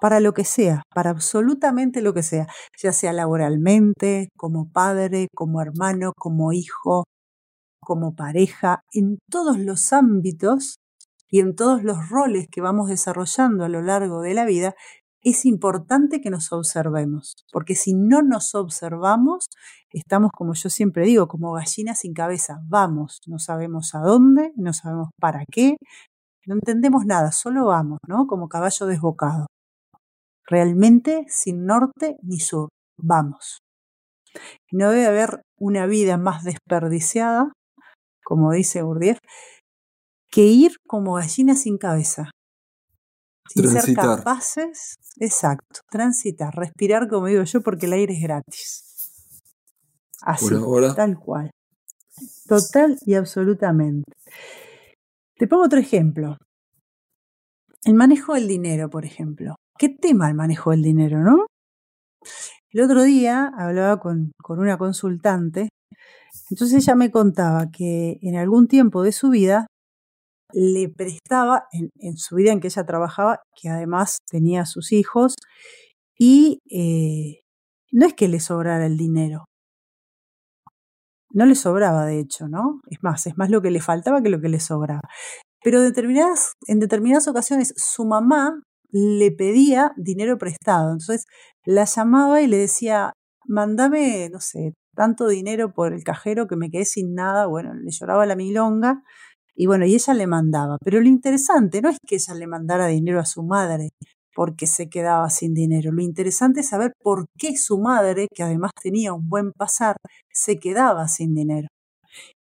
para 0.00 0.20
lo 0.20 0.34
que 0.34 0.44
sea, 0.44 0.82
para 0.94 1.10
absolutamente 1.10 2.02
lo 2.02 2.14
que 2.14 2.22
sea, 2.22 2.46
ya 2.80 2.92
sea 2.92 3.12
laboralmente, 3.12 4.28
como 4.36 4.70
padre, 4.70 5.28
como 5.34 5.60
hermano, 5.62 6.12
como 6.18 6.52
hijo, 6.52 7.04
como 7.80 8.14
pareja, 8.14 8.80
en 8.92 9.18
todos 9.30 9.58
los 9.58 9.92
ámbitos 9.92 10.76
y 11.30 11.40
en 11.40 11.54
todos 11.54 11.82
los 11.82 12.08
roles 12.08 12.46
que 12.50 12.60
vamos 12.60 12.88
desarrollando 12.88 13.64
a 13.64 13.68
lo 13.68 13.82
largo 13.82 14.20
de 14.20 14.34
la 14.34 14.44
vida, 14.44 14.74
es 15.22 15.44
importante 15.44 16.20
que 16.20 16.30
nos 16.30 16.52
observemos, 16.52 17.34
porque 17.52 17.74
si 17.74 17.94
no 17.94 18.22
nos 18.22 18.54
observamos, 18.54 19.46
estamos, 19.90 20.30
como 20.32 20.54
yo 20.54 20.70
siempre 20.70 21.04
digo, 21.04 21.26
como 21.26 21.52
gallinas 21.52 22.00
sin 22.00 22.12
cabeza, 22.12 22.60
vamos, 22.68 23.18
no 23.26 23.40
sabemos 23.40 23.94
a 23.96 24.00
dónde, 24.00 24.52
no 24.56 24.72
sabemos 24.72 25.08
para 25.20 25.44
qué, 25.50 25.76
no 26.46 26.54
entendemos 26.54 27.06
nada, 27.06 27.32
solo 27.32 27.66
vamos, 27.66 27.98
¿no? 28.06 28.28
Como 28.28 28.48
caballo 28.48 28.86
desbocado 28.86 29.46
realmente 30.48 31.24
sin 31.28 31.66
norte 31.66 32.16
ni 32.22 32.40
sur. 32.40 32.68
Vamos. 32.98 33.58
No 34.70 34.90
debe 34.90 35.06
haber 35.06 35.42
una 35.58 35.86
vida 35.86 36.16
más 36.18 36.44
desperdiciada, 36.44 37.52
como 38.24 38.52
dice 38.52 38.82
Gurdjieff, 38.82 39.18
que 40.30 40.42
ir 40.42 40.76
como 40.86 41.14
gallina 41.14 41.54
sin 41.54 41.78
cabeza. 41.78 42.30
Sin 43.48 43.68
ser 43.68 43.94
capaces, 43.94 44.96
exacto, 45.20 45.80
transitar, 45.88 46.52
respirar 46.54 47.08
como 47.08 47.26
digo 47.26 47.44
yo, 47.44 47.60
porque 47.60 47.86
el 47.86 47.92
aire 47.92 48.14
es 48.14 48.22
gratis. 48.22 48.82
Así, 50.20 50.48
tal 50.96 51.16
cual. 51.18 51.50
Total 52.48 52.96
y 53.02 53.14
absolutamente. 53.14 54.12
Te 55.38 55.46
pongo 55.46 55.64
otro 55.64 55.78
ejemplo. 55.78 56.36
El 57.84 57.94
manejo 57.94 58.34
del 58.34 58.48
dinero, 58.48 58.90
por 58.90 59.04
ejemplo. 59.04 59.54
¿Qué 59.78 59.90
tema 59.90 60.28
el 60.28 60.34
manejo 60.34 60.70
del 60.70 60.82
dinero, 60.82 61.22
no? 61.22 61.46
El 62.70 62.82
otro 62.82 63.02
día 63.02 63.52
hablaba 63.56 63.98
con, 63.98 64.32
una 64.48 64.78
consultante, 64.78 65.68
entonces 66.50 66.82
ella 66.82 66.94
me 66.94 67.10
contaba 67.10 67.70
que 67.70 68.18
en 68.22 68.36
algún 68.36 68.68
tiempo 68.68 69.02
de 69.02 69.12
su 69.12 69.30
vida 69.30 69.66
le 70.52 70.88
prestaba, 70.88 71.64
en, 71.72 72.16
su 72.16 72.36
vida 72.36 72.52
en 72.52 72.60
que 72.60 72.68
ella 72.68 72.86
trabajaba, 72.86 73.40
que 73.54 73.68
además 73.68 74.18
tenía 74.30 74.64
sus 74.64 74.92
hijos, 74.92 75.34
y 76.18 76.60
eh, 76.70 77.42
no 77.92 78.06
es 78.06 78.14
que 78.14 78.28
le 78.28 78.40
sobrara 78.40 78.86
el 78.86 78.96
dinero. 78.96 79.44
No 81.32 81.44
le 81.44 81.54
sobraba, 81.54 82.06
de 82.06 82.20
hecho, 82.20 82.48
¿no? 82.48 82.80
Es 82.88 83.02
más, 83.02 83.26
es 83.26 83.36
más 83.36 83.50
lo 83.50 83.60
que 83.60 83.70
le 83.70 83.80
faltaba 83.80 84.22
que 84.22 84.30
lo 84.30 84.40
que 84.40 84.48
le 84.48 84.60
sobraba. 84.60 85.02
Pero 85.62 85.82
determinadas, 85.82 86.52
en 86.66 86.78
determinadas 86.78 87.28
ocasiones 87.28 87.74
su 87.76 88.04
mamá 88.06 88.62
le 88.90 89.32
pedía 89.32 89.92
dinero 89.96 90.38
prestado. 90.38 90.92
Entonces 90.92 91.26
la 91.64 91.84
llamaba 91.84 92.40
y 92.42 92.46
le 92.46 92.58
decía, 92.58 93.12
mándame, 93.46 94.28
no 94.30 94.40
sé, 94.40 94.74
tanto 94.94 95.28
dinero 95.28 95.72
por 95.72 95.92
el 95.92 96.04
cajero 96.04 96.46
que 96.46 96.56
me 96.56 96.70
quedé 96.70 96.84
sin 96.84 97.14
nada. 97.14 97.46
Bueno, 97.46 97.74
le 97.74 97.90
lloraba 97.90 98.26
la 98.26 98.36
milonga 98.36 99.02
Y 99.54 99.66
bueno, 99.66 99.86
y 99.86 99.94
ella 99.94 100.14
le 100.14 100.26
mandaba. 100.26 100.78
Pero 100.84 101.00
lo 101.00 101.08
interesante 101.08 101.82
no 101.82 101.88
es 101.90 101.98
que 102.06 102.16
ella 102.16 102.34
le 102.34 102.46
mandara 102.46 102.86
dinero 102.88 103.20
a 103.20 103.26
su 103.26 103.42
madre 103.42 103.90
porque 104.34 104.66
se 104.66 104.88
quedaba 104.90 105.30
sin 105.30 105.54
dinero. 105.54 105.92
Lo 105.92 106.02
interesante 106.02 106.60
es 106.60 106.68
saber 106.68 106.92
por 107.02 107.26
qué 107.38 107.56
su 107.56 107.78
madre, 107.80 108.28
que 108.34 108.42
además 108.42 108.72
tenía 108.82 109.14
un 109.14 109.28
buen 109.28 109.52
pasar, 109.52 109.96
se 110.32 110.58
quedaba 110.58 111.08
sin 111.08 111.34
dinero. 111.34 111.68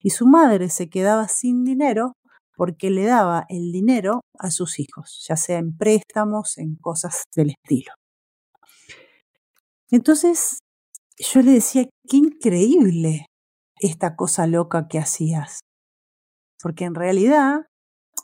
Y 0.01 0.11
su 0.11 0.27
madre 0.27 0.71
se 0.71 0.89
quedaba 0.89 1.29
sin 1.29 1.65
dinero 1.65 2.15
porque 2.56 2.90
le 2.90 3.04
daba 3.04 3.44
el 3.49 3.73
dinero 3.73 4.20
a 4.38 4.50
sus 4.50 4.78
hijos, 4.78 5.25
ya 5.28 5.37
sea 5.37 5.58
en 5.58 5.76
préstamos, 5.76 6.58
en 6.58 6.76
cosas 6.76 7.25
del 7.34 7.50
estilo. 7.50 7.92
Entonces 9.90 10.58
yo 11.18 11.42
le 11.42 11.52
decía, 11.52 11.88
qué 12.08 12.16
increíble 12.16 13.26
esta 13.78 14.16
cosa 14.16 14.46
loca 14.46 14.88
que 14.88 14.99
hacías. 14.99 15.61
Porque 16.61 16.84
en 16.84 16.94
realidad, 16.94 17.66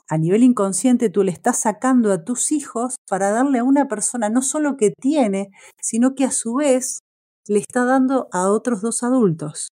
a 0.09 0.17
nivel 0.17 0.43
inconsciente, 0.43 1.09
tú 1.09 1.23
le 1.23 1.31
estás 1.31 1.61
sacando 1.61 2.11
a 2.11 2.23
tus 2.23 2.51
hijos 2.51 2.95
para 3.07 3.31
darle 3.31 3.59
a 3.59 3.63
una 3.63 3.87
persona 3.87 4.29
no 4.29 4.41
solo 4.41 4.77
que 4.77 4.93
tiene, 4.99 5.49
sino 5.79 6.15
que 6.15 6.25
a 6.25 6.31
su 6.31 6.55
vez 6.55 6.99
le 7.47 7.59
está 7.59 7.85
dando 7.85 8.27
a 8.31 8.49
otros 8.49 8.81
dos 8.81 9.03
adultos 9.03 9.69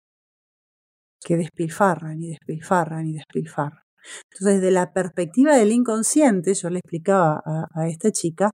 que 1.25 1.37
despilfarran 1.37 2.23
y 2.23 2.29
despilfarran 2.29 3.07
y 3.07 3.15
despilfarran. 3.15 3.88
Entonces, 4.33 4.61
desde 4.61 4.71
la 4.71 4.93
perspectiva 4.93 5.57
del 5.57 5.73
inconsciente, 5.73 6.55
yo 6.55 6.71
le 6.71 6.79
explicaba 6.79 7.43
a, 7.45 7.89
esta 7.89 8.11
chica, 8.11 8.51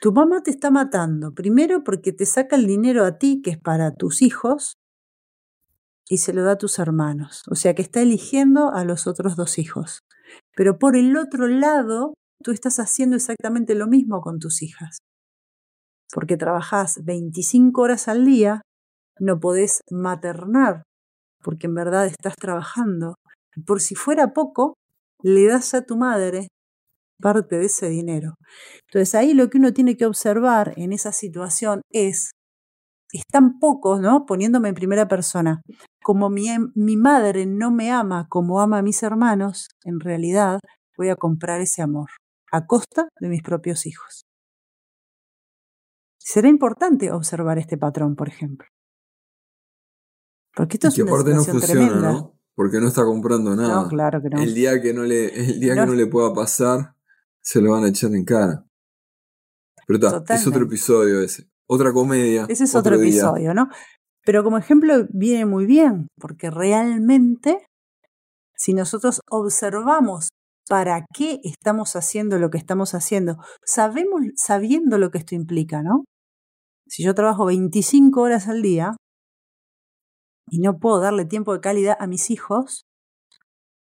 tu 0.00 0.12
mamá 0.12 0.42
te 0.42 0.50
está 0.50 0.70
matando, 0.70 1.32
primero 1.32 1.82
porque 1.84 2.12
te 2.12 2.26
saca 2.26 2.56
el 2.56 2.66
dinero 2.66 3.04
a 3.04 3.18
ti, 3.18 3.40
que 3.42 3.50
es 3.50 3.58
para 3.58 3.94
tus 3.94 4.22
hijos, 4.22 4.74
y 6.08 6.18
se 6.18 6.32
lo 6.32 6.44
da 6.44 6.52
a 6.52 6.58
tus 6.58 6.78
hermanos. 6.78 7.42
O 7.50 7.54
sea 7.54 7.74
que 7.74 7.82
está 7.82 8.00
eligiendo 8.00 8.72
a 8.72 8.84
los 8.84 9.06
otros 9.06 9.36
dos 9.36 9.58
hijos. 9.58 10.00
Pero 10.54 10.78
por 10.78 10.96
el 10.96 11.16
otro 11.16 11.48
lado, 11.48 12.14
tú 12.42 12.52
estás 12.52 12.78
haciendo 12.78 13.16
exactamente 13.16 13.74
lo 13.74 13.86
mismo 13.86 14.20
con 14.20 14.38
tus 14.38 14.62
hijas. 14.62 14.98
Porque 16.12 16.36
trabajás 16.36 17.00
25 17.04 17.80
horas 17.80 18.08
al 18.08 18.24
día, 18.24 18.62
no 19.18 19.40
podés 19.40 19.80
maternar, 19.90 20.82
porque 21.42 21.66
en 21.66 21.74
verdad 21.74 22.06
estás 22.06 22.34
trabajando 22.36 23.14
por 23.64 23.80
si 23.80 23.94
fuera 23.94 24.32
poco, 24.32 24.74
le 25.22 25.46
das 25.46 25.74
a 25.74 25.84
tu 25.84 25.96
madre 25.96 26.48
parte 27.20 27.56
de 27.56 27.66
ese 27.66 27.88
dinero. 27.88 28.34
Entonces 28.88 29.14
ahí 29.14 29.34
lo 29.34 29.48
que 29.48 29.58
uno 29.58 29.72
tiene 29.72 29.96
que 29.96 30.06
observar 30.06 30.74
en 30.76 30.92
esa 30.92 31.12
situación 31.12 31.80
es, 31.90 32.32
es 33.12 33.22
tan 33.30 33.58
poco, 33.58 34.00
¿no? 34.00 34.26
Poniéndome 34.26 34.68
en 34.68 34.74
primera 34.74 35.08
persona, 35.08 35.62
como 36.02 36.28
mi, 36.28 36.48
mi 36.74 36.96
madre 36.96 37.46
no 37.46 37.70
me 37.70 37.90
ama 37.90 38.26
como 38.28 38.60
ama 38.60 38.78
a 38.78 38.82
mis 38.82 39.02
hermanos, 39.02 39.68
en 39.84 40.00
realidad 40.00 40.60
voy 40.96 41.08
a 41.08 41.16
comprar 41.16 41.60
ese 41.60 41.82
amor 41.82 42.10
a 42.52 42.66
costa 42.66 43.08
de 43.20 43.28
mis 43.28 43.42
propios 43.42 43.86
hijos. 43.86 44.24
Será 46.18 46.48
importante 46.48 47.12
observar 47.12 47.58
este 47.58 47.78
patrón, 47.78 48.16
por 48.16 48.28
ejemplo. 48.28 48.66
Porque 50.54 50.76
esto 50.76 50.88
es 50.88 50.98
una 50.98 51.40
situación 51.40 51.60
tremenda 51.60 52.35
porque 52.56 52.80
no 52.80 52.88
está 52.88 53.04
comprando 53.04 53.54
nada. 53.54 53.82
No, 53.82 53.88
claro 53.88 54.20
que 54.22 54.30
no. 54.30 54.42
El 54.42 54.54
día 54.54 54.80
que 54.80 54.94
no 54.94 55.04
le, 55.04 55.26
el 55.28 55.60
día 55.60 55.74
que 55.74 55.86
no 55.86 55.94
le 55.94 56.06
pueda 56.06 56.32
pasar, 56.32 56.96
se 57.42 57.60
lo 57.60 57.72
van 57.72 57.84
a 57.84 57.88
echar 57.88 58.12
en 58.14 58.24
cara. 58.24 58.66
Pero 59.86 60.08
está, 60.08 60.34
es 60.34 60.46
otro 60.46 60.64
episodio 60.64 61.20
ese. 61.20 61.48
Otra 61.68 61.92
comedia. 61.92 62.46
Ese 62.48 62.64
es 62.64 62.74
otro, 62.74 62.96
episodio, 62.96 63.52
¿no? 63.52 63.68
Pero 64.24 64.42
como 64.42 64.58
ejemplo 64.58 65.06
viene 65.10 65.44
muy 65.44 65.66
bien, 65.66 66.08
porque 66.18 66.50
realmente, 66.50 67.66
si 68.56 68.72
nosotros 68.72 69.20
observamos 69.30 70.30
para 70.68 71.04
qué 71.14 71.40
estamos 71.44 71.94
haciendo 71.94 72.38
lo 72.38 72.50
que 72.50 72.58
estamos 72.58 72.94
haciendo, 72.94 73.36
sabemos, 73.64 74.22
sabiendo 74.34 74.98
lo 74.98 75.10
que 75.10 75.18
esto 75.18 75.34
implica, 75.34 75.82
¿no? 75.82 76.04
Si 76.88 77.04
yo 77.04 77.14
trabajo 77.14 77.46
25 77.46 78.20
horas 78.20 78.48
al 78.48 78.62
día, 78.62 78.96
y 80.48 80.60
no 80.60 80.78
puedo 80.78 81.00
darle 81.00 81.24
tiempo 81.24 81.52
de 81.52 81.60
calidad 81.60 81.96
a 82.00 82.06
mis 82.06 82.30
hijos, 82.30 82.84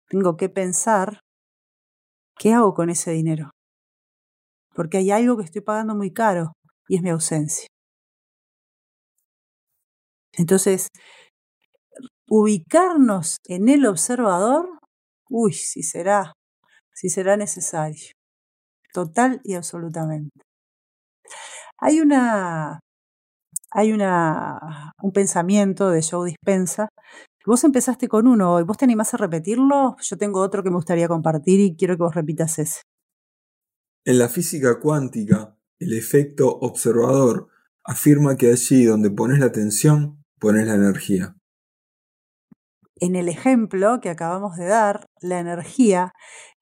tengo 0.09 0.37
que 0.37 0.49
pensar, 0.49 1.21
¿qué 2.37 2.51
hago 2.53 2.73
con 2.73 2.89
ese 2.89 3.11
dinero? 3.11 3.51
Porque 4.75 4.97
hay 4.97 5.11
algo 5.11 5.37
que 5.37 5.43
estoy 5.43 5.61
pagando 5.61 5.95
muy 5.95 6.11
caro 6.13 6.53
y 6.87 6.95
es 6.97 7.01
mi 7.01 7.09
ausencia. 7.09 7.67
Entonces, 10.33 10.89
ubicarnos 12.29 13.37
en 13.47 13.69
el 13.69 13.85
observador, 13.85 14.79
uy, 15.29 15.53
si 15.53 15.83
será, 15.83 16.33
si 16.93 17.09
será 17.09 17.37
necesario, 17.37 18.11
total 18.93 19.41
y 19.43 19.55
absolutamente. 19.55 20.41
Hay 21.79 21.99
una 22.01 22.79
hay 23.71 23.91
una, 23.91 24.93
un 25.01 25.11
pensamiento 25.11 25.89
de 25.89 26.03
Joe 26.03 26.29
Dispensa. 26.29 26.89
Vos 27.45 27.63
empezaste 27.63 28.07
con 28.07 28.27
uno 28.27 28.59
y 28.59 28.63
vos 28.63 28.77
te 28.77 28.85
animás 28.85 29.13
a 29.13 29.17
repetirlo. 29.17 29.95
Yo 30.01 30.17
tengo 30.17 30.41
otro 30.41 30.61
que 30.61 30.69
me 30.69 30.75
gustaría 30.75 31.07
compartir 31.07 31.59
y 31.59 31.75
quiero 31.75 31.95
que 31.95 32.03
vos 32.03 32.15
repitas 32.15 32.59
ese. 32.59 32.81
En 34.05 34.19
la 34.19 34.29
física 34.29 34.79
cuántica, 34.79 35.57
el 35.79 35.97
efecto 35.97 36.47
observador 36.59 37.49
afirma 37.83 38.35
que 38.35 38.51
allí 38.51 38.85
donde 38.85 39.09
pones 39.09 39.39
la 39.39 39.47
atención, 39.47 40.23
pones 40.39 40.67
la 40.67 40.75
energía. 40.75 41.35
En 42.99 43.15
el 43.15 43.29
ejemplo 43.29 43.99
que 44.01 44.09
acabamos 44.09 44.57
de 44.57 44.67
dar, 44.67 45.05
la 45.21 45.39
energía 45.39 46.13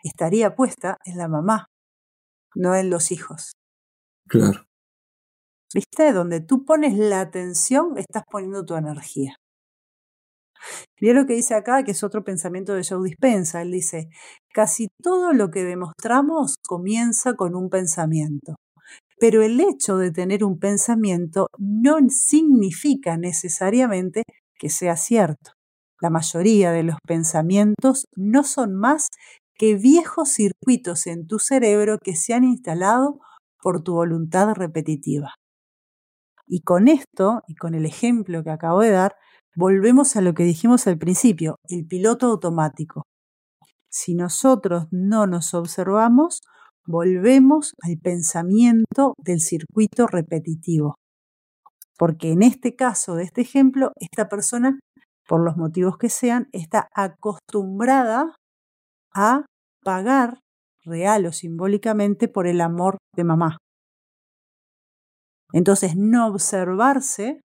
estaría 0.04 0.56
puesta 0.56 0.98
en 1.04 1.18
la 1.18 1.28
mamá, 1.28 1.68
no 2.56 2.76
en 2.76 2.90
los 2.90 3.12
hijos. 3.12 3.52
Claro. 4.28 4.69
¿Viste? 5.74 6.14
Donde 6.14 6.42
tú 6.42 6.66
pones 6.66 6.98
la 6.98 7.22
atención, 7.22 7.98
estás 7.98 8.24
poniendo 8.30 8.66
tu 8.66 8.76
energía. 8.76 9.36
Mira 11.00 11.22
lo 11.22 11.26
que 11.26 11.36
dice 11.36 11.56
acá, 11.56 11.84
que 11.84 11.92
es 11.92 12.04
otro 12.04 12.24
pensamiento 12.24 12.74
de 12.74 12.84
Joe 12.84 13.08
Dispensa. 13.08 13.62
Él 13.62 13.72
dice, 13.72 14.10
casi 14.54 14.88
todo 15.02 15.32
lo 15.34 15.52
que 15.52 15.64
demostramos 15.64 16.56
comienza 16.68 17.36
con 17.36 17.56
un 17.56 17.70
pensamiento. 17.70 18.56
Pero 19.20 19.44
el 19.44 19.60
hecho 19.60 19.98
de 19.98 20.12
tener 20.12 20.44
un 20.44 20.60
pensamiento 20.60 21.48
no 21.58 21.98
significa 22.10 23.18
necesariamente 23.18 24.24
que 24.58 24.70
sea 24.70 24.98
cierto. 24.98 25.52
La 26.02 26.10
mayoría 26.10 26.72
de 26.72 26.84
los 26.84 26.98
pensamientos 27.06 28.06
no 28.16 28.44
son 28.44 28.76
más 28.76 29.10
que 29.56 29.76
viejos 29.76 30.30
circuitos 30.30 31.06
en 31.08 31.28
tu 31.28 31.40
cerebro 31.40 31.98
que 32.02 32.16
se 32.16 32.34
han 32.34 32.46
instalado 32.46 33.20
por 33.62 33.84
tu 33.84 33.94
voluntad 33.94 34.54
repetitiva. 34.56 35.34
Y 36.50 36.62
con 36.62 36.88
esto, 36.88 37.44
y 37.48 37.56
con 37.56 37.76
el 37.76 37.86
ejemplo 37.86 38.44
que 38.44 38.50
acabo 38.50 38.82
de 38.82 38.90
dar, 38.90 39.16
volvemos 39.56 40.16
a 40.16 40.22
lo 40.22 40.34
que 40.34 40.44
dijimos 40.44 40.88
al 40.88 40.98
principio, 40.98 41.58
el 41.70 41.86
piloto 41.86 42.26
automático. 42.26 43.04
Si 43.92 44.16
nosotros 44.16 44.88
no 44.92 45.28
nos 45.28 45.54
observamos, 45.54 46.42
volvemos 46.88 47.76
al 47.84 48.00
pensamiento 48.00 49.14
del 49.24 49.42
circuito 49.42 50.08
repetitivo. 50.08 50.96
Porque 52.00 52.32
en 52.32 52.42
este 52.42 52.76
caso 52.76 53.16
de 53.16 53.26
este 53.26 53.42
ejemplo, 53.42 53.92
esta 53.98 54.28
persona, 54.28 54.80
por 55.28 55.46
los 55.46 55.56
motivos 55.56 55.98
que 56.00 56.10
sean, 56.10 56.48
está 56.52 56.88
acostumbrada 56.96 58.36
a 59.14 59.46
pagar 59.84 60.40
real 60.84 61.28
o 61.28 61.32
simbólicamente 61.32 62.28
por 62.28 62.48
el 62.48 62.62
amor 62.62 62.98
de 63.16 63.24
mamá. 63.24 63.58
Entonces, 65.54 65.96
no 65.96 66.28
observarse 66.28 67.42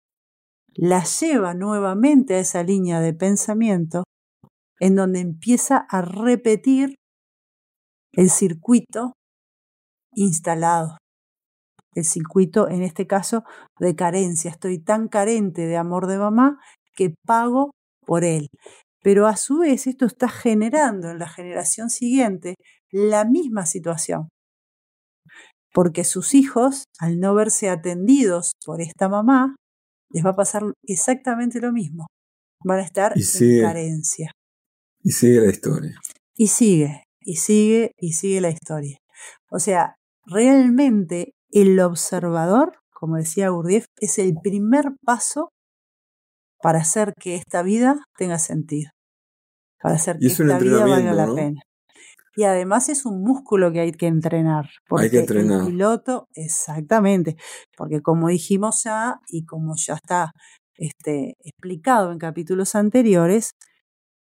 la 0.75 1.03
lleva 1.03 1.55
nuevamente 1.55 2.35
a 2.35 2.39
esa 2.39 2.63
línea 2.63 3.01
de 3.01 3.13
pensamiento 3.13 4.05
en 4.79 4.95
donde 4.95 5.21
empieza 5.21 5.87
a 5.89 6.03
repetir 6.03 6.95
el 8.13 8.31
circuito 8.31 9.15
instalado. 10.15 10.99
El 11.95 12.05
circuito, 12.05 12.69
en 12.69 12.83
este 12.83 13.09
caso, 13.09 13.43
de 13.81 13.97
carencia. 13.97 14.53
Estoy 14.53 14.79
tan 14.79 15.09
carente 15.09 15.67
de 15.67 15.77
amor 15.77 16.07
de 16.07 16.19
mamá 16.19 16.61
que 16.95 17.15
pago 17.27 17.73
por 18.07 18.25
él. 18.25 18.49
Pero 19.03 19.27
a 19.27 19.37
su 19.37 19.59
vez 19.59 19.87
esto 19.89 20.07
está 20.07 20.29
generando 20.29 21.11
en 21.11 21.19
la 21.19 21.29
generación 21.29 21.91
siguiente 21.91 22.55
la 22.93 23.25
misma 23.25 23.67
situación 23.67 24.29
porque 25.79 26.03
sus 26.03 26.35
hijos, 26.35 26.87
al 26.99 27.21
no 27.21 27.37
verse 27.37 27.69
atendidos 27.69 28.51
por 28.67 28.81
esta 28.81 29.09
mamá, 29.09 29.55
les 30.11 30.27
va 30.27 30.31
a 30.31 30.35
pasar 30.35 30.65
exactamente 30.83 31.61
lo 31.61 31.71
mismo. 31.71 32.09
Van 32.65 32.81
a 32.81 32.83
estar 32.83 33.13
en 33.17 33.63
carencia. 33.63 34.33
Y 35.05 35.13
sigue 35.13 35.41
la 35.41 35.51
historia. 35.53 36.01
Y 36.35 36.49
sigue, 36.49 37.05
y 37.21 37.37
sigue, 37.37 37.93
y 37.97 38.15
sigue 38.15 38.41
la 38.41 38.51
historia. 38.51 38.99
O 39.53 39.61
sea, 39.61 39.95
realmente 40.27 41.31
el 41.53 41.79
observador, 41.79 42.81
como 42.91 43.15
decía 43.15 43.51
Gurdjieff, 43.51 43.85
es 44.01 44.19
el 44.19 44.35
primer 44.43 44.97
paso 45.05 45.51
para 46.61 46.81
hacer 46.81 47.13
que 47.21 47.37
esta 47.37 47.63
vida 47.63 48.01
tenga 48.17 48.41
sentido. 48.41 48.91
para 49.81 49.95
hacer 49.95 50.19
que 50.19 50.27
esta 50.27 50.59
vida 50.59 50.85
valga 50.85 51.13
la 51.13 51.33
pena. 51.33 51.61
Y 52.39 52.45
además 52.45 52.89
es 52.89 53.05
un 53.05 53.25
músculo 53.25 53.73
que 53.73 53.81
hay 53.81 53.91
que 53.91 54.07
entrenar. 54.07 54.71
Porque 54.89 55.07
hay 55.07 55.11
que 55.11 55.19
entrenar. 55.19 55.63
El 55.63 55.67
piloto, 55.67 56.29
exactamente. 56.35 57.37
Porque 57.77 58.01
como 58.01 58.29
dijimos 58.29 58.85
ya, 58.85 59.19
y 59.27 59.45
como 59.45 59.75
ya 59.77 59.95
está 59.95 60.31
este, 60.77 61.35
explicado 61.41 62.13
en 62.13 62.19
capítulos 62.19 62.77
anteriores, 62.77 63.57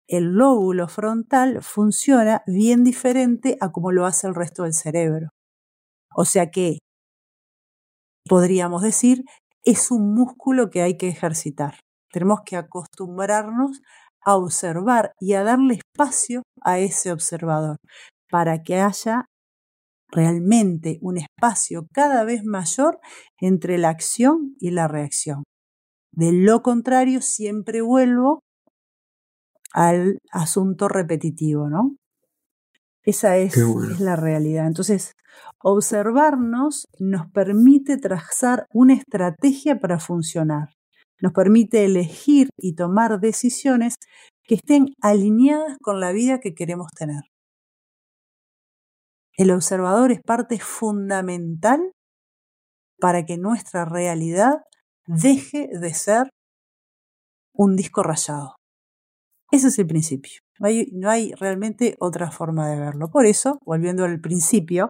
el 0.10 0.34
lóbulo 0.34 0.89
frontal 0.89 1.62
funciona 1.62 2.43
bien 2.47 2.84
diferente 2.84 3.58
a 3.62 3.71
como 3.71 3.93
lo 3.93 4.06
hace 4.06 4.28
el 4.28 4.36
resto 4.36 4.63
del 4.63 4.74
cerebro. 4.74 5.30
O 6.13 6.26
sea 6.26 6.52
que, 6.52 6.80
podríamos 8.28 8.82
decir, 8.82 9.24
es 9.63 9.89
un 9.89 10.13
músculo 10.13 10.69
que 10.69 10.82
hay 10.82 10.97
que 10.97 11.08
ejercitar. 11.08 11.80
Tenemos 12.12 12.41
que 12.45 12.58
acostumbrarnos 12.58 13.80
a 14.23 14.36
observar 14.36 15.13
y 15.19 15.34
a 15.34 15.43
darle 15.43 15.75
espacio 15.75 16.43
a 16.62 16.79
ese 16.79 17.12
observador 17.12 17.77
para 18.29 18.62
que 18.63 18.79
haya 18.79 19.25
realmente 20.12 20.99
un 21.01 21.17
espacio 21.17 21.88
cada 21.93 22.23
vez 22.23 22.43
mayor 22.43 22.99
entre 23.39 23.77
la 23.77 23.89
acción 23.89 24.55
y 24.60 24.71
la 24.71 24.88
reacción. 24.88 25.43
De 26.13 26.31
lo 26.34 26.62
contrario, 26.62 27.21
siempre 27.21 27.81
vuelvo 27.81 28.41
al 29.73 30.19
asunto 30.31 30.89
repetitivo, 30.89 31.69
¿no? 31.69 31.95
Esa 33.03 33.38
es, 33.38 33.57
es, 33.57 33.99
la 33.99 34.15
realidad. 34.15 34.67
Entonces, 34.67 35.13
observarnos 35.63 36.88
nos 36.99 37.31
permite 37.31 37.97
trazar 37.97 38.67
una 38.73 38.93
estrategia 38.93 39.79
para 39.79 39.99
funcionar 39.99 40.69
nos 41.21 41.34
permite 41.34 41.86
elegir 41.86 42.49
y 42.57 42.75
tomar 42.75 43.19
decisiones 43.19 43.95
que 44.43 44.55
estén 44.55 44.88
alineadas 45.01 45.77
con 45.81 45.99
la 45.99 46.12
vida 46.12 46.39
que 46.39 46.53
queremos 46.53 46.88
tener. 46.97 47.23
El 49.38 49.51
observador 49.51 50.12
es 50.12 50.21
parte 50.21 50.60
fundamental 50.60 51.93
para 52.99 53.25
que 53.25 53.38
nuestra 53.38 53.86
realidad 53.86 54.62
deje 55.07 55.69
de 55.71 55.93
ser 55.93 56.29
un 57.53 57.75
disco 57.75 58.03
rayado. 58.03 58.55
Ese 59.51 59.67
es 59.67 59.79
el 59.79 59.88
principio. 59.88 60.39
No 60.60 60.67
hay, 60.67 60.88
no 60.93 61.10
hay, 61.10 61.34
realmente 61.34 61.95
otra 61.99 62.31
forma 62.31 62.69
de 62.69 62.79
verlo. 62.79 63.10
Por 63.10 63.25
eso, 63.25 63.60
volviendo 63.65 64.05
al 64.05 64.21
principio, 64.21 64.89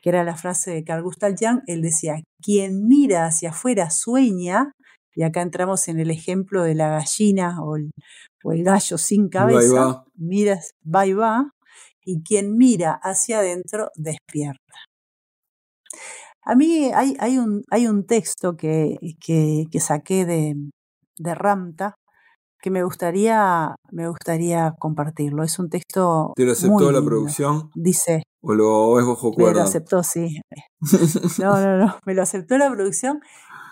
que 0.00 0.10
era 0.10 0.24
la 0.24 0.36
frase 0.36 0.72
de 0.72 0.84
Carl 0.84 1.02
Gustav 1.02 1.34
Jung, 1.38 1.62
él 1.66 1.80
decía, 1.80 2.16
quien 2.42 2.86
mira 2.86 3.26
hacia 3.26 3.50
afuera 3.50 3.90
sueña 3.90 4.72
y 5.14 5.22
acá 5.22 5.42
entramos 5.42 5.88
en 5.88 6.00
el 6.00 6.10
ejemplo 6.10 6.62
de 6.62 6.74
la 6.74 6.88
gallina 6.88 7.62
o 7.62 7.76
el, 7.76 7.92
gallo 8.42 8.98
sin 8.98 9.28
cabeza. 9.28 9.86
Va 9.86 10.04
Miras, 10.16 10.72
va 10.84 11.06
y 11.06 11.12
va. 11.12 11.50
Y 12.04 12.22
quien 12.22 12.56
mira 12.56 13.00
hacia 13.02 13.38
adentro 13.38 13.90
despierta. 13.94 14.58
A 16.42 16.54
mí 16.54 16.90
hay, 16.94 17.16
hay, 17.18 17.38
un, 17.38 17.64
hay 17.70 17.86
un, 17.86 18.06
texto 18.06 18.56
que, 18.56 18.98
que, 19.18 19.80
saqué 19.80 20.26
de, 20.26 20.54
de, 21.16 21.34
Ramta 21.34 21.94
que 22.60 22.70
me 22.70 22.82
gustaría, 22.82 23.74
me 23.90 24.08
gustaría 24.08 24.74
compartirlo. 24.78 25.42
Es 25.42 25.58
un 25.58 25.70
texto. 25.70 26.32
¿Te 26.34 26.44
lo 26.44 26.52
aceptó 26.52 26.90
la 26.90 27.02
producción? 27.02 27.70
Dice. 27.74 28.22
¿O 28.42 28.52
lo 28.52 28.98
es 29.00 29.06
bajo 29.06 29.32
cuerda? 29.32 29.52
Me 29.52 29.58
lo 29.58 29.64
aceptó, 29.64 30.02
sí. 30.02 30.40
No, 31.38 31.60
no, 31.60 31.78
no. 31.78 31.96
Me 32.04 32.14
lo 32.14 32.22
aceptó 32.22 32.58
la 32.58 32.70
producción 32.70 33.20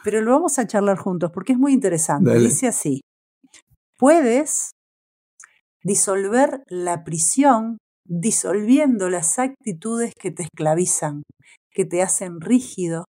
pero 0.03 0.21
lo 0.21 0.33
vamos 0.33 0.59
a 0.59 0.67
charlar 0.67 0.99
juntos 0.99 1.31
porque 1.33 1.53
es 1.53 1.59
muy 1.59 1.73
interesante. 1.73 2.39
Dice 2.39 2.69
así, 2.69 3.01
puedes 3.99 4.73
disolver 5.85 6.63
la 6.69 7.05
prisión 7.05 7.79
disolviendo 8.05 9.09
las 9.09 9.39
actitudes 9.39 10.13
que 10.19 10.31
te 10.31 10.45
esclavizan, 10.45 11.23
que 11.71 11.85
te 11.85 12.03
hacen 12.03 12.41
rígido, 12.41 13.05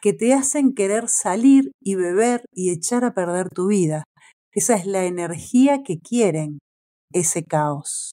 que 0.00 0.12
te 0.12 0.32
hacen 0.32 0.74
querer 0.74 1.08
salir 1.08 1.70
y 1.82 1.96
beber 1.96 2.44
y 2.52 2.70
echar 2.70 3.04
a 3.04 3.14
perder 3.14 3.48
tu 3.50 3.68
vida. 3.68 4.04
Esa 4.52 4.74
es 4.74 4.86
la 4.86 5.04
energía 5.04 5.82
que 5.84 5.98
quieren 5.98 6.58
ese 7.12 7.44
caos. 7.44 8.12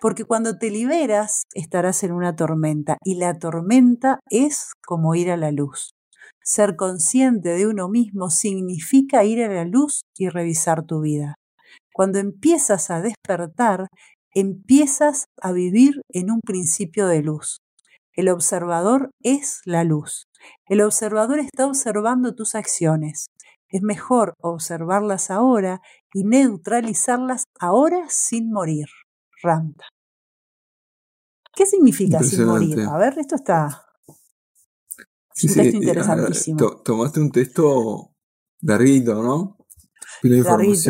Porque 0.00 0.24
cuando 0.24 0.58
te 0.58 0.70
liberas 0.70 1.42
estarás 1.54 2.02
en 2.04 2.12
una 2.12 2.36
tormenta 2.36 2.96
y 3.04 3.16
la 3.16 3.38
tormenta 3.38 4.20
es 4.30 4.72
como 4.84 5.14
ir 5.14 5.30
a 5.30 5.36
la 5.36 5.50
luz. 5.52 5.90
Ser 6.48 6.76
consciente 6.76 7.50
de 7.50 7.66
uno 7.66 7.90
mismo 7.90 8.30
significa 8.30 9.22
ir 9.22 9.44
a 9.44 9.52
la 9.52 9.66
luz 9.66 10.04
y 10.16 10.30
revisar 10.30 10.86
tu 10.86 11.02
vida. 11.02 11.34
Cuando 11.92 12.20
empiezas 12.20 12.88
a 12.88 13.02
despertar, 13.02 13.88
empiezas 14.34 15.26
a 15.42 15.52
vivir 15.52 16.00
en 16.08 16.30
un 16.30 16.40
principio 16.40 17.06
de 17.06 17.22
luz. 17.22 17.58
El 18.14 18.30
observador 18.30 19.10
es 19.22 19.60
la 19.66 19.84
luz. 19.84 20.24
El 20.66 20.80
observador 20.80 21.38
está 21.38 21.66
observando 21.66 22.34
tus 22.34 22.54
acciones. 22.54 23.26
Es 23.68 23.82
mejor 23.82 24.32
observarlas 24.40 25.30
ahora 25.30 25.82
y 26.14 26.24
neutralizarlas 26.24 27.44
ahora 27.60 28.06
sin 28.08 28.50
morir. 28.50 28.86
Ramta. 29.42 29.84
¿Qué 31.54 31.66
significa 31.66 32.22
sin 32.22 32.46
morir? 32.46 32.80
A 32.88 32.96
ver, 32.96 33.18
esto 33.18 33.34
está 33.34 33.87
un 35.42 35.54
texto 35.54 35.76
interesantísimo. 35.76 36.82
tomaste 36.82 37.20
un 37.20 37.30
texto 37.30 38.12
larguito, 38.60 39.22
¿no? 39.22 39.56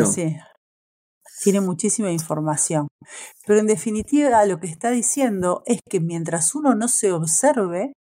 Sí. 0.05 0.35
Tiene 1.43 1.61
muchísima 1.61 2.11
información. 2.11 2.87
Pero 3.45 3.59
en 3.59 3.67
definitiva 3.67 4.45
lo 4.45 4.59
que 4.59 4.67
está 4.67 4.91
diciendo 4.91 5.63
es 5.65 5.79
que 5.89 5.99
mientras 5.99 6.53
uno 6.55 6.75
no 6.75 6.87
se 6.87 7.11
observe, 7.11 7.93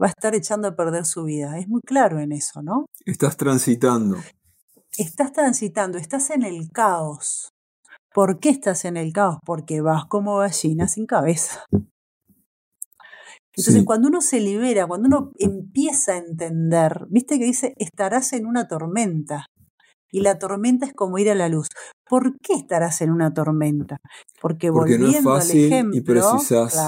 va 0.00 0.06
a 0.06 0.10
estar 0.10 0.34
echando 0.34 0.68
a 0.68 0.76
perder 0.76 1.04
su 1.04 1.24
vida. 1.24 1.58
Es 1.58 1.68
muy 1.68 1.80
claro 1.82 2.20
en 2.20 2.32
eso, 2.32 2.62
¿no? 2.62 2.86
Estás 3.04 3.36
transitando. 3.36 4.16
Estás 4.96 5.32
transitando, 5.32 5.98
estás 5.98 6.30
en 6.30 6.42
el 6.42 6.70
caos. 6.70 7.50
¿Por 8.14 8.38
qué 8.40 8.48
estás 8.50 8.84
en 8.84 8.96
el 8.96 9.12
caos? 9.12 9.38
Porque 9.44 9.80
vas 9.80 10.06
como 10.06 10.38
gallina 10.38 10.88
sin 10.88 11.06
cabeza. 11.06 11.64
Entonces, 13.58 13.84
cuando 13.84 14.06
uno 14.06 14.20
se 14.20 14.40
libera, 14.40 14.86
cuando 14.86 15.08
uno 15.08 15.32
empieza 15.36 16.12
a 16.12 16.18
entender, 16.18 17.06
viste 17.10 17.40
que 17.40 17.44
dice, 17.44 17.74
estarás 17.78 18.32
en 18.32 18.46
una 18.46 18.68
tormenta. 18.68 19.46
Y 20.12 20.20
la 20.20 20.38
tormenta 20.38 20.86
es 20.86 20.92
como 20.94 21.18
ir 21.18 21.28
a 21.28 21.34
la 21.34 21.48
luz. 21.48 21.66
¿Por 22.08 22.38
qué 22.38 22.54
estarás 22.54 23.00
en 23.00 23.10
una 23.10 23.34
tormenta? 23.34 23.98
Porque, 24.40 24.70
volviendo 24.70 25.34
al 25.34 25.50
ejemplo, 25.50 25.98
y 25.98 26.00
precisas, 26.02 26.78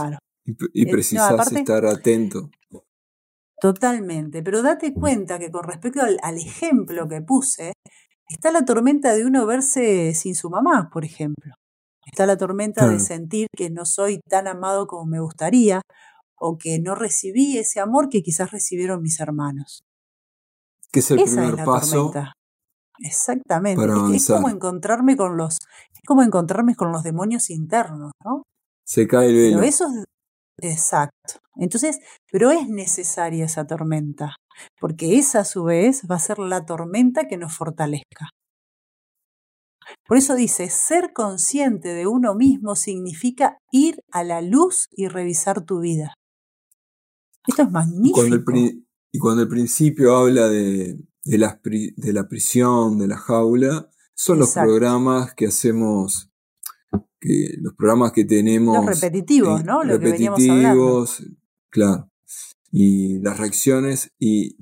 y, 0.72 0.88
eh, 0.88 0.90
precisas 0.90 1.52
estar 1.52 1.84
atento. 1.86 2.50
Totalmente, 3.60 4.42
pero 4.42 4.62
date 4.62 4.94
cuenta 4.94 5.38
que 5.38 5.50
con 5.50 5.64
respecto 5.64 6.00
al, 6.00 6.38
ejemplo 6.38 7.08
que 7.08 7.20
puse, 7.20 7.72
está 8.28 8.52
la 8.52 8.64
tormenta 8.64 9.12
de 9.12 9.26
uno 9.26 9.44
verse 9.44 10.14
sin 10.14 10.36
su 10.36 10.48
mamá, 10.48 10.88
por 10.90 11.04
ejemplo. 11.04 11.52
Está 12.06 12.26
la 12.26 12.38
tormenta 12.38 12.88
de 12.88 13.00
sentir 13.00 13.48
que 13.54 13.70
no 13.70 13.84
soy 13.84 14.20
tan 14.28 14.48
amado 14.48 14.86
como 14.86 15.04
me 15.04 15.20
gustaría, 15.20 15.82
o 16.40 16.56
que 16.58 16.80
no 16.80 16.94
recibí 16.94 17.58
ese 17.58 17.80
amor 17.80 18.08
que 18.08 18.22
quizás 18.22 18.50
recibieron 18.50 19.02
mis 19.02 19.20
hermanos. 19.20 19.82
Que 20.90 21.00
es 21.00 21.10
el 21.10 21.22
primer 21.22 21.64
paso. 21.64 22.12
Exactamente. 22.98 23.82
es, 24.14 24.26
como 24.26 24.48
encontrarme 24.48 25.16
con 25.16 25.36
los, 25.36 25.54
es 25.54 26.00
como 26.06 26.22
encontrarme 26.22 26.74
con 26.74 26.92
los 26.92 27.02
demonios 27.02 27.50
internos, 27.50 28.12
¿no? 28.24 28.42
Se 28.84 29.06
cae 29.06 29.28
el 29.28 29.36
velo. 29.36 29.56
Pero 29.58 29.68
eso 29.68 29.86
es 29.86 30.04
exacto. 30.72 31.38
Entonces, 31.56 32.00
pero 32.30 32.50
es 32.50 32.68
necesaria 32.68 33.44
esa 33.44 33.66
tormenta, 33.66 34.36
porque 34.78 35.18
esa 35.18 35.40
a 35.40 35.44
su 35.44 35.64
vez 35.64 36.02
va 36.10 36.16
a 36.16 36.20
ser 36.20 36.38
la 36.38 36.66
tormenta 36.66 37.28
que 37.28 37.36
nos 37.36 37.54
fortalezca. 37.56 38.28
Por 40.06 40.18
eso 40.18 40.34
dice, 40.34 40.68
ser 40.70 41.12
consciente 41.12 41.94
de 41.94 42.06
uno 42.06 42.34
mismo 42.34 42.74
significa 42.76 43.58
ir 43.72 44.00
a 44.12 44.24
la 44.24 44.40
luz 44.40 44.86
y 44.90 45.08
revisar 45.08 45.64
tu 45.64 45.80
vida. 45.80 46.14
Esto 47.46 47.62
es 47.62 47.70
magnífico. 47.70 48.22
y 49.12 49.18
cuando 49.18 49.42
el 49.42 49.48
principio 49.48 50.16
habla 50.16 50.48
de, 50.48 50.98
de, 51.24 51.38
la, 51.38 51.60
de 51.62 52.12
la 52.12 52.28
prisión, 52.28 52.98
de 52.98 53.08
la 53.08 53.16
jaula, 53.16 53.90
son 54.14 54.38
los 54.38 54.52
programas 54.52 55.34
que 55.34 55.46
hacemos, 55.46 56.30
que, 57.18 57.54
los 57.58 57.74
programas 57.74 58.12
que 58.12 58.24
tenemos. 58.24 58.76
Los 58.84 59.00
repetitivos, 59.00 59.64
¿no? 59.64 59.82
Lo 59.82 59.98
repetitivos, 59.98 61.22
claro. 61.70 62.10
Y 62.70 63.18
las 63.20 63.38
reacciones, 63.38 64.12
y 64.18 64.58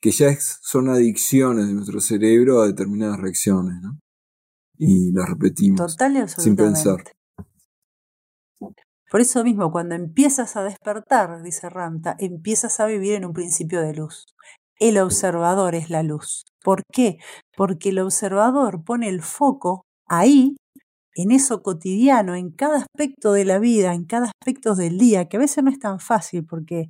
que 0.00 0.12
ya 0.12 0.34
son 0.62 0.88
adicciones 0.88 1.66
de 1.66 1.74
nuestro 1.74 2.00
cerebro 2.00 2.62
a 2.62 2.66
determinadas 2.66 3.20
reacciones, 3.20 3.80
¿no? 3.82 4.00
Y 4.78 5.12
las 5.12 5.28
repetimos. 5.28 5.78
Total 5.78 6.28
Sin 6.28 6.56
pensar. 6.56 7.02
Por 9.10 9.20
eso 9.20 9.42
mismo, 9.42 9.72
cuando 9.72 9.96
empiezas 9.96 10.56
a 10.56 10.62
despertar, 10.62 11.42
dice 11.42 11.68
Ramta, 11.68 12.14
empiezas 12.20 12.78
a 12.78 12.86
vivir 12.86 13.14
en 13.14 13.24
un 13.24 13.32
principio 13.32 13.80
de 13.80 13.92
luz. 13.92 14.26
El 14.78 14.98
observador 14.98 15.74
es 15.74 15.90
la 15.90 16.02
luz. 16.04 16.44
¿Por 16.62 16.82
qué? 16.92 17.18
Porque 17.56 17.90
el 17.90 17.98
observador 17.98 18.84
pone 18.84 19.08
el 19.08 19.22
foco 19.22 19.82
ahí, 20.06 20.56
en 21.16 21.32
eso 21.32 21.62
cotidiano, 21.62 22.36
en 22.36 22.50
cada 22.52 22.78
aspecto 22.78 23.32
de 23.32 23.44
la 23.44 23.58
vida, 23.58 23.94
en 23.94 24.04
cada 24.04 24.26
aspecto 24.26 24.76
del 24.76 24.96
día, 24.96 25.28
que 25.28 25.38
a 25.38 25.40
veces 25.40 25.64
no 25.64 25.70
es 25.70 25.80
tan 25.80 25.98
fácil 25.98 26.46
porque 26.46 26.88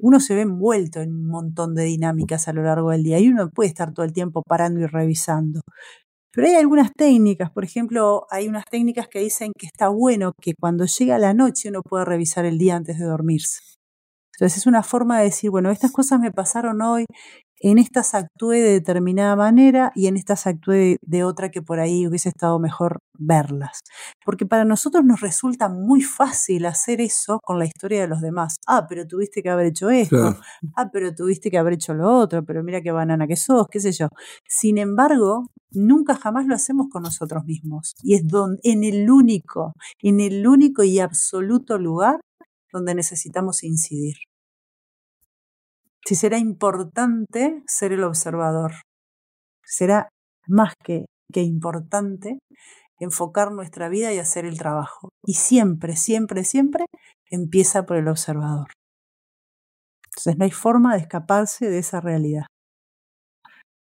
uno 0.00 0.20
se 0.20 0.34
ve 0.34 0.42
envuelto 0.42 1.00
en 1.00 1.10
un 1.12 1.26
montón 1.28 1.74
de 1.74 1.84
dinámicas 1.84 2.48
a 2.48 2.52
lo 2.52 2.62
largo 2.62 2.90
del 2.90 3.04
día 3.04 3.18
y 3.20 3.28
uno 3.28 3.50
puede 3.50 3.68
estar 3.68 3.92
todo 3.92 4.04
el 4.04 4.12
tiempo 4.12 4.42
parando 4.42 4.80
y 4.80 4.86
revisando. 4.86 5.60
Pero 6.34 6.46
hay 6.48 6.54
algunas 6.54 6.92
técnicas, 6.96 7.50
por 7.50 7.64
ejemplo, 7.64 8.26
hay 8.30 8.48
unas 8.48 8.64
técnicas 8.64 9.06
que 9.08 9.20
dicen 9.20 9.52
que 9.58 9.66
está 9.66 9.88
bueno 9.88 10.32
que 10.40 10.54
cuando 10.58 10.86
llega 10.86 11.18
la 11.18 11.34
noche 11.34 11.68
uno 11.68 11.82
pueda 11.82 12.04
revisar 12.06 12.46
el 12.46 12.58
día 12.58 12.76
antes 12.76 12.98
de 12.98 13.04
dormirse. 13.04 13.60
Entonces 14.34 14.58
es 14.58 14.66
una 14.66 14.82
forma 14.82 15.18
de 15.18 15.24
decir, 15.26 15.50
bueno, 15.50 15.70
estas 15.70 15.92
cosas 15.92 16.20
me 16.20 16.32
pasaron 16.32 16.80
hoy, 16.82 17.04
en 17.62 17.78
estas 17.78 18.14
actué 18.14 18.60
de 18.60 18.72
determinada 18.72 19.36
manera 19.36 19.92
y 19.94 20.08
en 20.08 20.16
estas 20.16 20.48
actué 20.48 20.98
de, 21.00 21.22
otra 21.22 21.50
que 21.50 21.62
por 21.62 21.78
ahí 21.78 22.08
hubiese 22.08 22.28
estado 22.28 22.58
mejor 22.58 22.98
verlas. 23.16 23.80
Porque 24.24 24.46
para 24.46 24.64
nosotros 24.64 25.04
nos 25.04 25.20
resulta 25.20 25.68
muy 25.68 26.02
fácil 26.02 26.66
hacer 26.66 27.00
eso 27.00 27.38
con 27.42 27.60
la 27.60 27.64
historia 27.64 28.00
de 28.00 28.08
los 28.08 28.20
demás. 28.20 28.56
Ah, 28.66 28.86
pero 28.88 29.06
tuviste 29.06 29.42
que 29.42 29.48
haber 29.48 29.66
hecho 29.66 29.90
esto. 29.90 30.36
Ah, 30.76 30.90
pero 30.92 31.14
tuviste 31.14 31.50
que 31.50 31.58
haber 31.58 31.74
hecho 31.74 31.94
lo 31.94 32.12
otro. 32.12 32.44
Pero 32.44 32.64
mira 32.64 32.82
qué 32.82 32.90
banana 32.90 33.28
que 33.28 33.36
sos, 33.36 33.66
qué 33.70 33.78
sé 33.78 33.92
yo. 33.92 34.08
Sin 34.48 34.78
embargo, 34.78 35.46
nunca 35.70 36.16
jamás 36.16 36.46
lo 36.46 36.56
hacemos 36.56 36.88
con 36.90 37.04
nosotros 37.04 37.44
mismos. 37.44 37.94
Y 38.02 38.14
es 38.14 38.26
donde, 38.26 38.58
en 38.64 38.82
el 38.82 39.08
único, 39.08 39.72
en 40.00 40.18
el 40.20 40.46
único 40.46 40.82
y 40.82 40.98
absoluto 40.98 41.78
lugar 41.78 42.20
donde 42.72 42.94
necesitamos 42.94 43.62
incidir. 43.62 44.16
Si 46.04 46.14
será 46.14 46.38
importante 46.38 47.62
ser 47.66 47.92
el 47.92 48.04
observador. 48.04 48.72
Será 49.64 50.08
más 50.48 50.74
que, 50.84 51.06
que 51.32 51.42
importante 51.42 52.38
enfocar 52.98 53.52
nuestra 53.52 53.88
vida 53.88 54.12
y 54.12 54.18
hacer 54.18 54.44
el 54.44 54.58
trabajo. 54.58 55.10
Y 55.24 55.34
siempre, 55.34 55.96
siempre, 55.96 56.44
siempre 56.44 56.86
empieza 57.30 57.84
por 57.84 57.96
el 57.96 58.08
observador. 58.08 58.68
Entonces 60.06 60.38
no 60.38 60.44
hay 60.44 60.50
forma 60.50 60.94
de 60.94 61.00
escaparse 61.00 61.70
de 61.70 61.78
esa 61.78 62.00
realidad. 62.00 62.44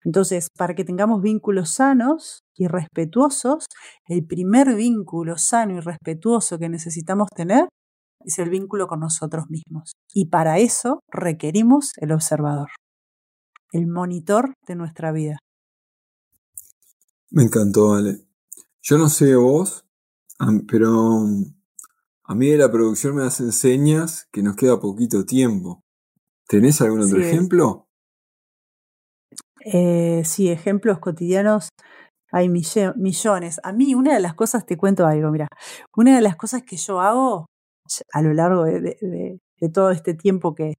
Entonces, 0.05 0.47
para 0.57 0.73
que 0.75 0.83
tengamos 0.83 1.21
vínculos 1.21 1.75
sanos 1.75 2.41
y 2.55 2.67
respetuosos, 2.67 3.67
el 4.07 4.25
primer 4.25 4.75
vínculo 4.75 5.37
sano 5.37 5.77
y 5.77 5.79
respetuoso 5.79 6.59
que 6.59 6.69
necesitamos 6.69 7.29
tener 7.29 7.67
es 8.25 8.39
el 8.39 8.49
vínculo 8.49 8.87
con 8.87 8.99
nosotros 8.99 9.45
mismos. 9.49 9.93
Y 10.13 10.27
para 10.27 10.59
eso 10.59 10.99
requerimos 11.11 11.93
el 11.97 12.11
observador, 12.11 12.69
el 13.71 13.87
monitor 13.87 14.53
de 14.67 14.75
nuestra 14.75 15.11
vida. 15.11 15.37
Me 17.31 17.43
encantó, 17.43 17.93
Ale. 17.93 18.25
Yo 18.81 18.97
no 18.97 19.09
sé 19.09 19.35
vos, 19.35 19.85
pero 20.67 21.25
a 22.23 22.35
mí 22.35 22.49
de 22.49 22.57
la 22.57 22.71
producción 22.71 23.15
me 23.15 23.23
hacen 23.23 23.51
señas 23.51 24.27
que 24.31 24.43
nos 24.43 24.55
queda 24.55 24.79
poquito 24.79 25.25
tiempo. 25.25 25.81
¿Tenés 26.47 26.81
algún 26.81 27.01
otro 27.01 27.19
ejemplo? 27.19 27.87
Eh, 29.65 30.23
sí, 30.25 30.49
ejemplos 30.49 30.99
cotidianos 30.99 31.69
hay 32.33 32.49
millones. 32.49 33.61
A 33.63 33.71
mí 33.71 33.93
una 33.93 34.13
de 34.15 34.19
las 34.19 34.33
cosas, 34.33 34.65
te 34.65 34.75
cuento 34.75 35.05
algo, 35.05 35.31
mira, 35.31 35.47
una 35.95 36.15
de 36.15 36.21
las 36.21 36.35
cosas 36.35 36.63
que 36.63 36.77
yo 36.77 36.99
hago 36.99 37.45
a 38.13 38.21
lo 38.21 38.33
largo 38.33 38.63
de, 38.65 39.39
todo 39.73 39.91
este 39.91 40.13
tiempo 40.13 40.55
que, 40.55 40.73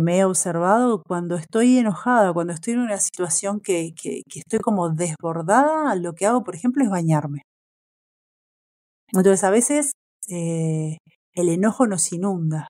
me 0.00 0.18
he 0.18 0.24
observado, 0.24 1.02
cuando 1.06 1.36
estoy 1.36 1.76
enojada, 1.76 2.32
cuando 2.32 2.54
estoy 2.54 2.72
en 2.74 2.80
una 2.80 2.96
situación 2.98 3.60
que, 3.60 3.92
que, 3.94 4.22
estoy 4.34 4.58
como 4.60 4.88
desbordada, 4.88 5.94
lo 5.96 6.14
que 6.14 6.26
hago, 6.26 6.42
por 6.44 6.54
ejemplo, 6.54 6.82
es 6.82 6.88
bañarme. 6.88 7.42
Entonces, 9.12 9.44
a 9.44 9.50
veces 9.50 9.92
eh, 10.30 10.96
el 11.34 11.48
enojo 11.50 11.86
nos 11.86 12.10
inunda 12.12 12.68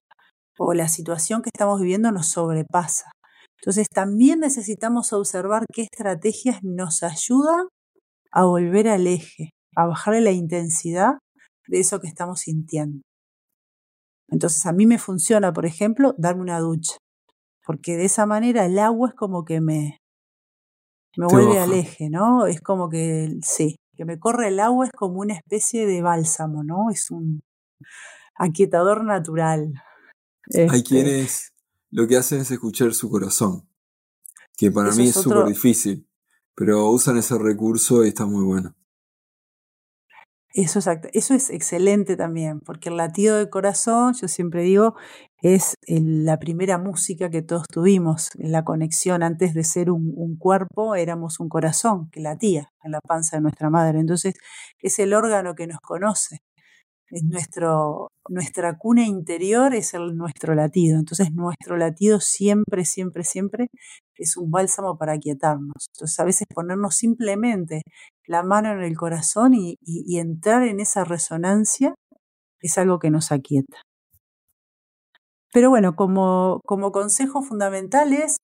o 0.58 0.74
la 0.74 0.88
situación 0.88 1.42
que 1.42 1.50
estamos 1.52 1.80
viviendo 1.80 2.10
nos 2.10 2.28
sobrepasa. 2.28 3.12
Entonces, 3.60 3.86
también 3.88 4.40
necesitamos 4.40 5.12
observar 5.12 5.64
qué 5.72 5.82
estrategias 5.82 6.58
nos 6.64 7.04
ayudan 7.04 7.68
a 8.32 8.44
volver 8.44 8.88
al 8.88 9.06
eje, 9.06 9.50
a 9.76 9.86
bajarle 9.86 10.20
la 10.22 10.32
intensidad 10.32 11.18
de 11.68 11.80
eso 11.80 12.00
que 12.00 12.08
estamos 12.08 12.40
sintiendo. 12.40 13.02
Entonces 14.32 14.64
a 14.64 14.72
mí 14.72 14.86
me 14.86 14.98
funciona, 14.98 15.52
por 15.52 15.66
ejemplo, 15.66 16.14
darme 16.16 16.40
una 16.40 16.58
ducha, 16.58 16.96
porque 17.64 17.96
de 17.96 18.06
esa 18.06 18.24
manera 18.24 18.64
el 18.64 18.78
agua 18.78 19.10
es 19.10 19.14
como 19.14 19.44
que 19.44 19.60
me, 19.60 19.98
me 21.16 21.26
vuelve 21.26 21.60
al 21.60 21.74
eje, 21.74 22.08
¿no? 22.08 22.46
Es 22.46 22.62
como 22.62 22.88
que, 22.88 23.38
sí, 23.42 23.76
que 23.94 24.06
me 24.06 24.18
corre 24.18 24.48
el 24.48 24.58
agua 24.58 24.86
es 24.86 24.92
como 24.92 25.20
una 25.20 25.34
especie 25.34 25.86
de 25.86 26.00
bálsamo, 26.00 26.64
¿no? 26.64 26.90
Es 26.90 27.10
un 27.10 27.40
aquietador 28.34 29.04
natural. 29.04 29.74
Hay 30.54 30.62
este 30.62 30.82
quienes 30.82 31.52
lo 31.90 32.08
que 32.08 32.16
hacen 32.16 32.40
es 32.40 32.50
escuchar 32.50 32.94
su 32.94 33.10
corazón, 33.10 33.68
que 34.56 34.70
para 34.70 34.92
mí 34.92 35.08
es 35.08 35.14
súper 35.14 35.44
difícil, 35.44 36.08
pero 36.54 36.90
usan 36.90 37.18
ese 37.18 37.36
recurso 37.36 38.02
y 38.02 38.08
está 38.08 38.24
muy 38.24 38.44
bueno. 38.44 38.74
Eso, 40.54 40.80
eso 41.12 41.34
es 41.34 41.50
excelente 41.50 42.16
también, 42.16 42.60
porque 42.60 42.90
el 42.90 42.98
latido 42.98 43.38
del 43.38 43.48
corazón, 43.48 44.12
yo 44.20 44.28
siempre 44.28 44.62
digo, 44.62 44.94
es 45.40 45.76
la 45.86 46.38
primera 46.38 46.78
música 46.78 47.30
que 47.30 47.42
todos 47.42 47.66
tuvimos, 47.68 48.30
la 48.34 48.62
conexión. 48.62 49.22
Antes 49.22 49.54
de 49.54 49.64
ser 49.64 49.90
un, 49.90 50.12
un, 50.14 50.36
cuerpo, 50.36 50.94
éramos 50.94 51.40
un 51.40 51.48
corazón 51.48 52.10
que 52.10 52.20
latía 52.20 52.70
en 52.84 52.92
la 52.92 53.00
panza 53.00 53.36
de 53.36 53.42
nuestra 53.42 53.70
madre. 53.70 53.98
Entonces, 53.98 54.34
es 54.78 54.98
el 54.98 55.14
órgano 55.14 55.54
que 55.54 55.66
nos 55.66 55.80
conoce 55.80 56.42
es 57.12 57.24
nuestro, 57.24 58.08
nuestra 58.28 58.78
cuna 58.78 59.04
interior 59.04 59.74
es 59.74 59.94
el, 59.94 60.16
nuestro 60.16 60.54
latido. 60.54 60.98
Entonces 60.98 61.32
nuestro 61.32 61.76
latido 61.76 62.20
siempre, 62.20 62.84
siempre, 62.84 63.22
siempre 63.22 63.68
es 64.16 64.36
un 64.36 64.50
bálsamo 64.50 64.96
para 64.96 65.12
aquietarnos. 65.12 65.86
Entonces 65.94 66.18
a 66.18 66.24
veces 66.24 66.46
ponernos 66.52 66.96
simplemente 66.96 67.82
la 68.26 68.42
mano 68.42 68.72
en 68.72 68.82
el 68.82 68.96
corazón 68.96 69.54
y, 69.54 69.76
y 69.82 70.18
entrar 70.18 70.62
en 70.64 70.80
esa 70.80 71.04
resonancia 71.04 71.94
es 72.60 72.78
algo 72.78 72.98
que 72.98 73.10
nos 73.10 73.30
aquieta. 73.30 73.82
Pero 75.52 75.68
bueno, 75.68 75.94
como, 75.96 76.60
como 76.64 76.92
consejo 76.92 77.42
fundamental 77.42 78.14
es 78.14 78.38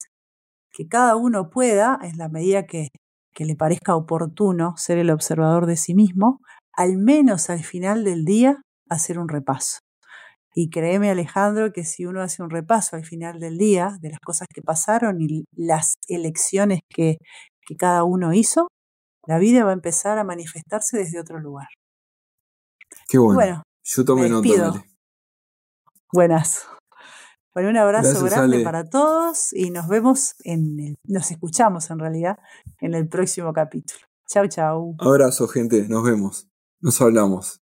que 0.72 0.86
cada 0.86 1.16
uno 1.16 1.48
pueda, 1.48 1.98
en 2.02 2.18
la 2.18 2.28
medida 2.28 2.66
que, 2.66 2.88
que 3.34 3.46
le 3.46 3.56
parezca 3.56 3.96
oportuno 3.96 4.74
ser 4.76 4.98
el 4.98 5.10
observador 5.10 5.66
de 5.66 5.76
sí 5.76 5.94
mismo, 5.94 6.40
al 6.78 6.96
menos 6.96 7.50
al 7.50 7.64
final 7.64 8.04
del 8.04 8.24
día, 8.24 8.62
hacer 8.88 9.18
un 9.18 9.28
repaso. 9.28 9.80
Y 10.54 10.70
créeme 10.70 11.10
Alejandro 11.10 11.72
que 11.72 11.84
si 11.84 12.06
uno 12.06 12.22
hace 12.22 12.40
un 12.40 12.50
repaso 12.50 12.94
al 12.94 13.04
final 13.04 13.40
del 13.40 13.58
día 13.58 13.98
de 14.00 14.10
las 14.10 14.20
cosas 14.20 14.46
que 14.54 14.62
pasaron 14.62 15.20
y 15.20 15.44
las 15.56 15.94
elecciones 16.06 16.80
que, 16.88 17.18
que 17.66 17.76
cada 17.76 18.04
uno 18.04 18.32
hizo, 18.32 18.68
la 19.26 19.38
vida 19.38 19.64
va 19.64 19.70
a 19.70 19.74
empezar 19.74 20.18
a 20.18 20.24
manifestarse 20.24 20.96
desde 20.96 21.18
otro 21.18 21.40
lugar. 21.40 21.66
Qué 23.08 23.18
bueno. 23.18 23.64
Yo 23.82 24.04
tomé 24.04 24.28
nota. 24.28 24.84
Buenas. 26.12 26.64
Bueno, 27.54 27.70
un 27.70 27.76
abrazo 27.76 28.24
grande 28.24 28.62
para 28.62 28.84
todos 28.84 29.52
y 29.52 29.70
nos 29.70 29.88
vemos 29.88 30.36
en 30.44 30.78
el, 30.78 30.94
nos 31.04 31.32
escuchamos 31.32 31.90
en 31.90 31.98
realidad 31.98 32.38
en 32.80 32.94
el 32.94 33.08
próximo 33.08 33.52
capítulo. 33.52 34.00
Chau, 34.28 34.46
chau. 34.46 34.94
Abrazo, 35.00 35.48
gente. 35.48 35.88
Nos 35.88 36.04
vemos. 36.04 36.47
Nos 36.80 37.00
hablamos. 37.00 37.60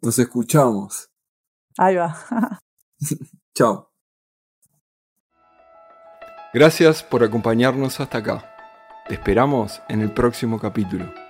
Nos 0.00 0.18
escuchamos. 0.18 1.10
Ahí 1.76 1.96
va. 1.96 2.16
Chao. 3.54 3.92
Gracias 6.52 7.02
por 7.02 7.22
acompañarnos 7.22 8.00
hasta 8.00 8.18
acá. 8.18 8.54
Te 9.06 9.14
esperamos 9.14 9.80
en 9.88 10.00
el 10.00 10.12
próximo 10.12 10.58
capítulo. 10.58 11.27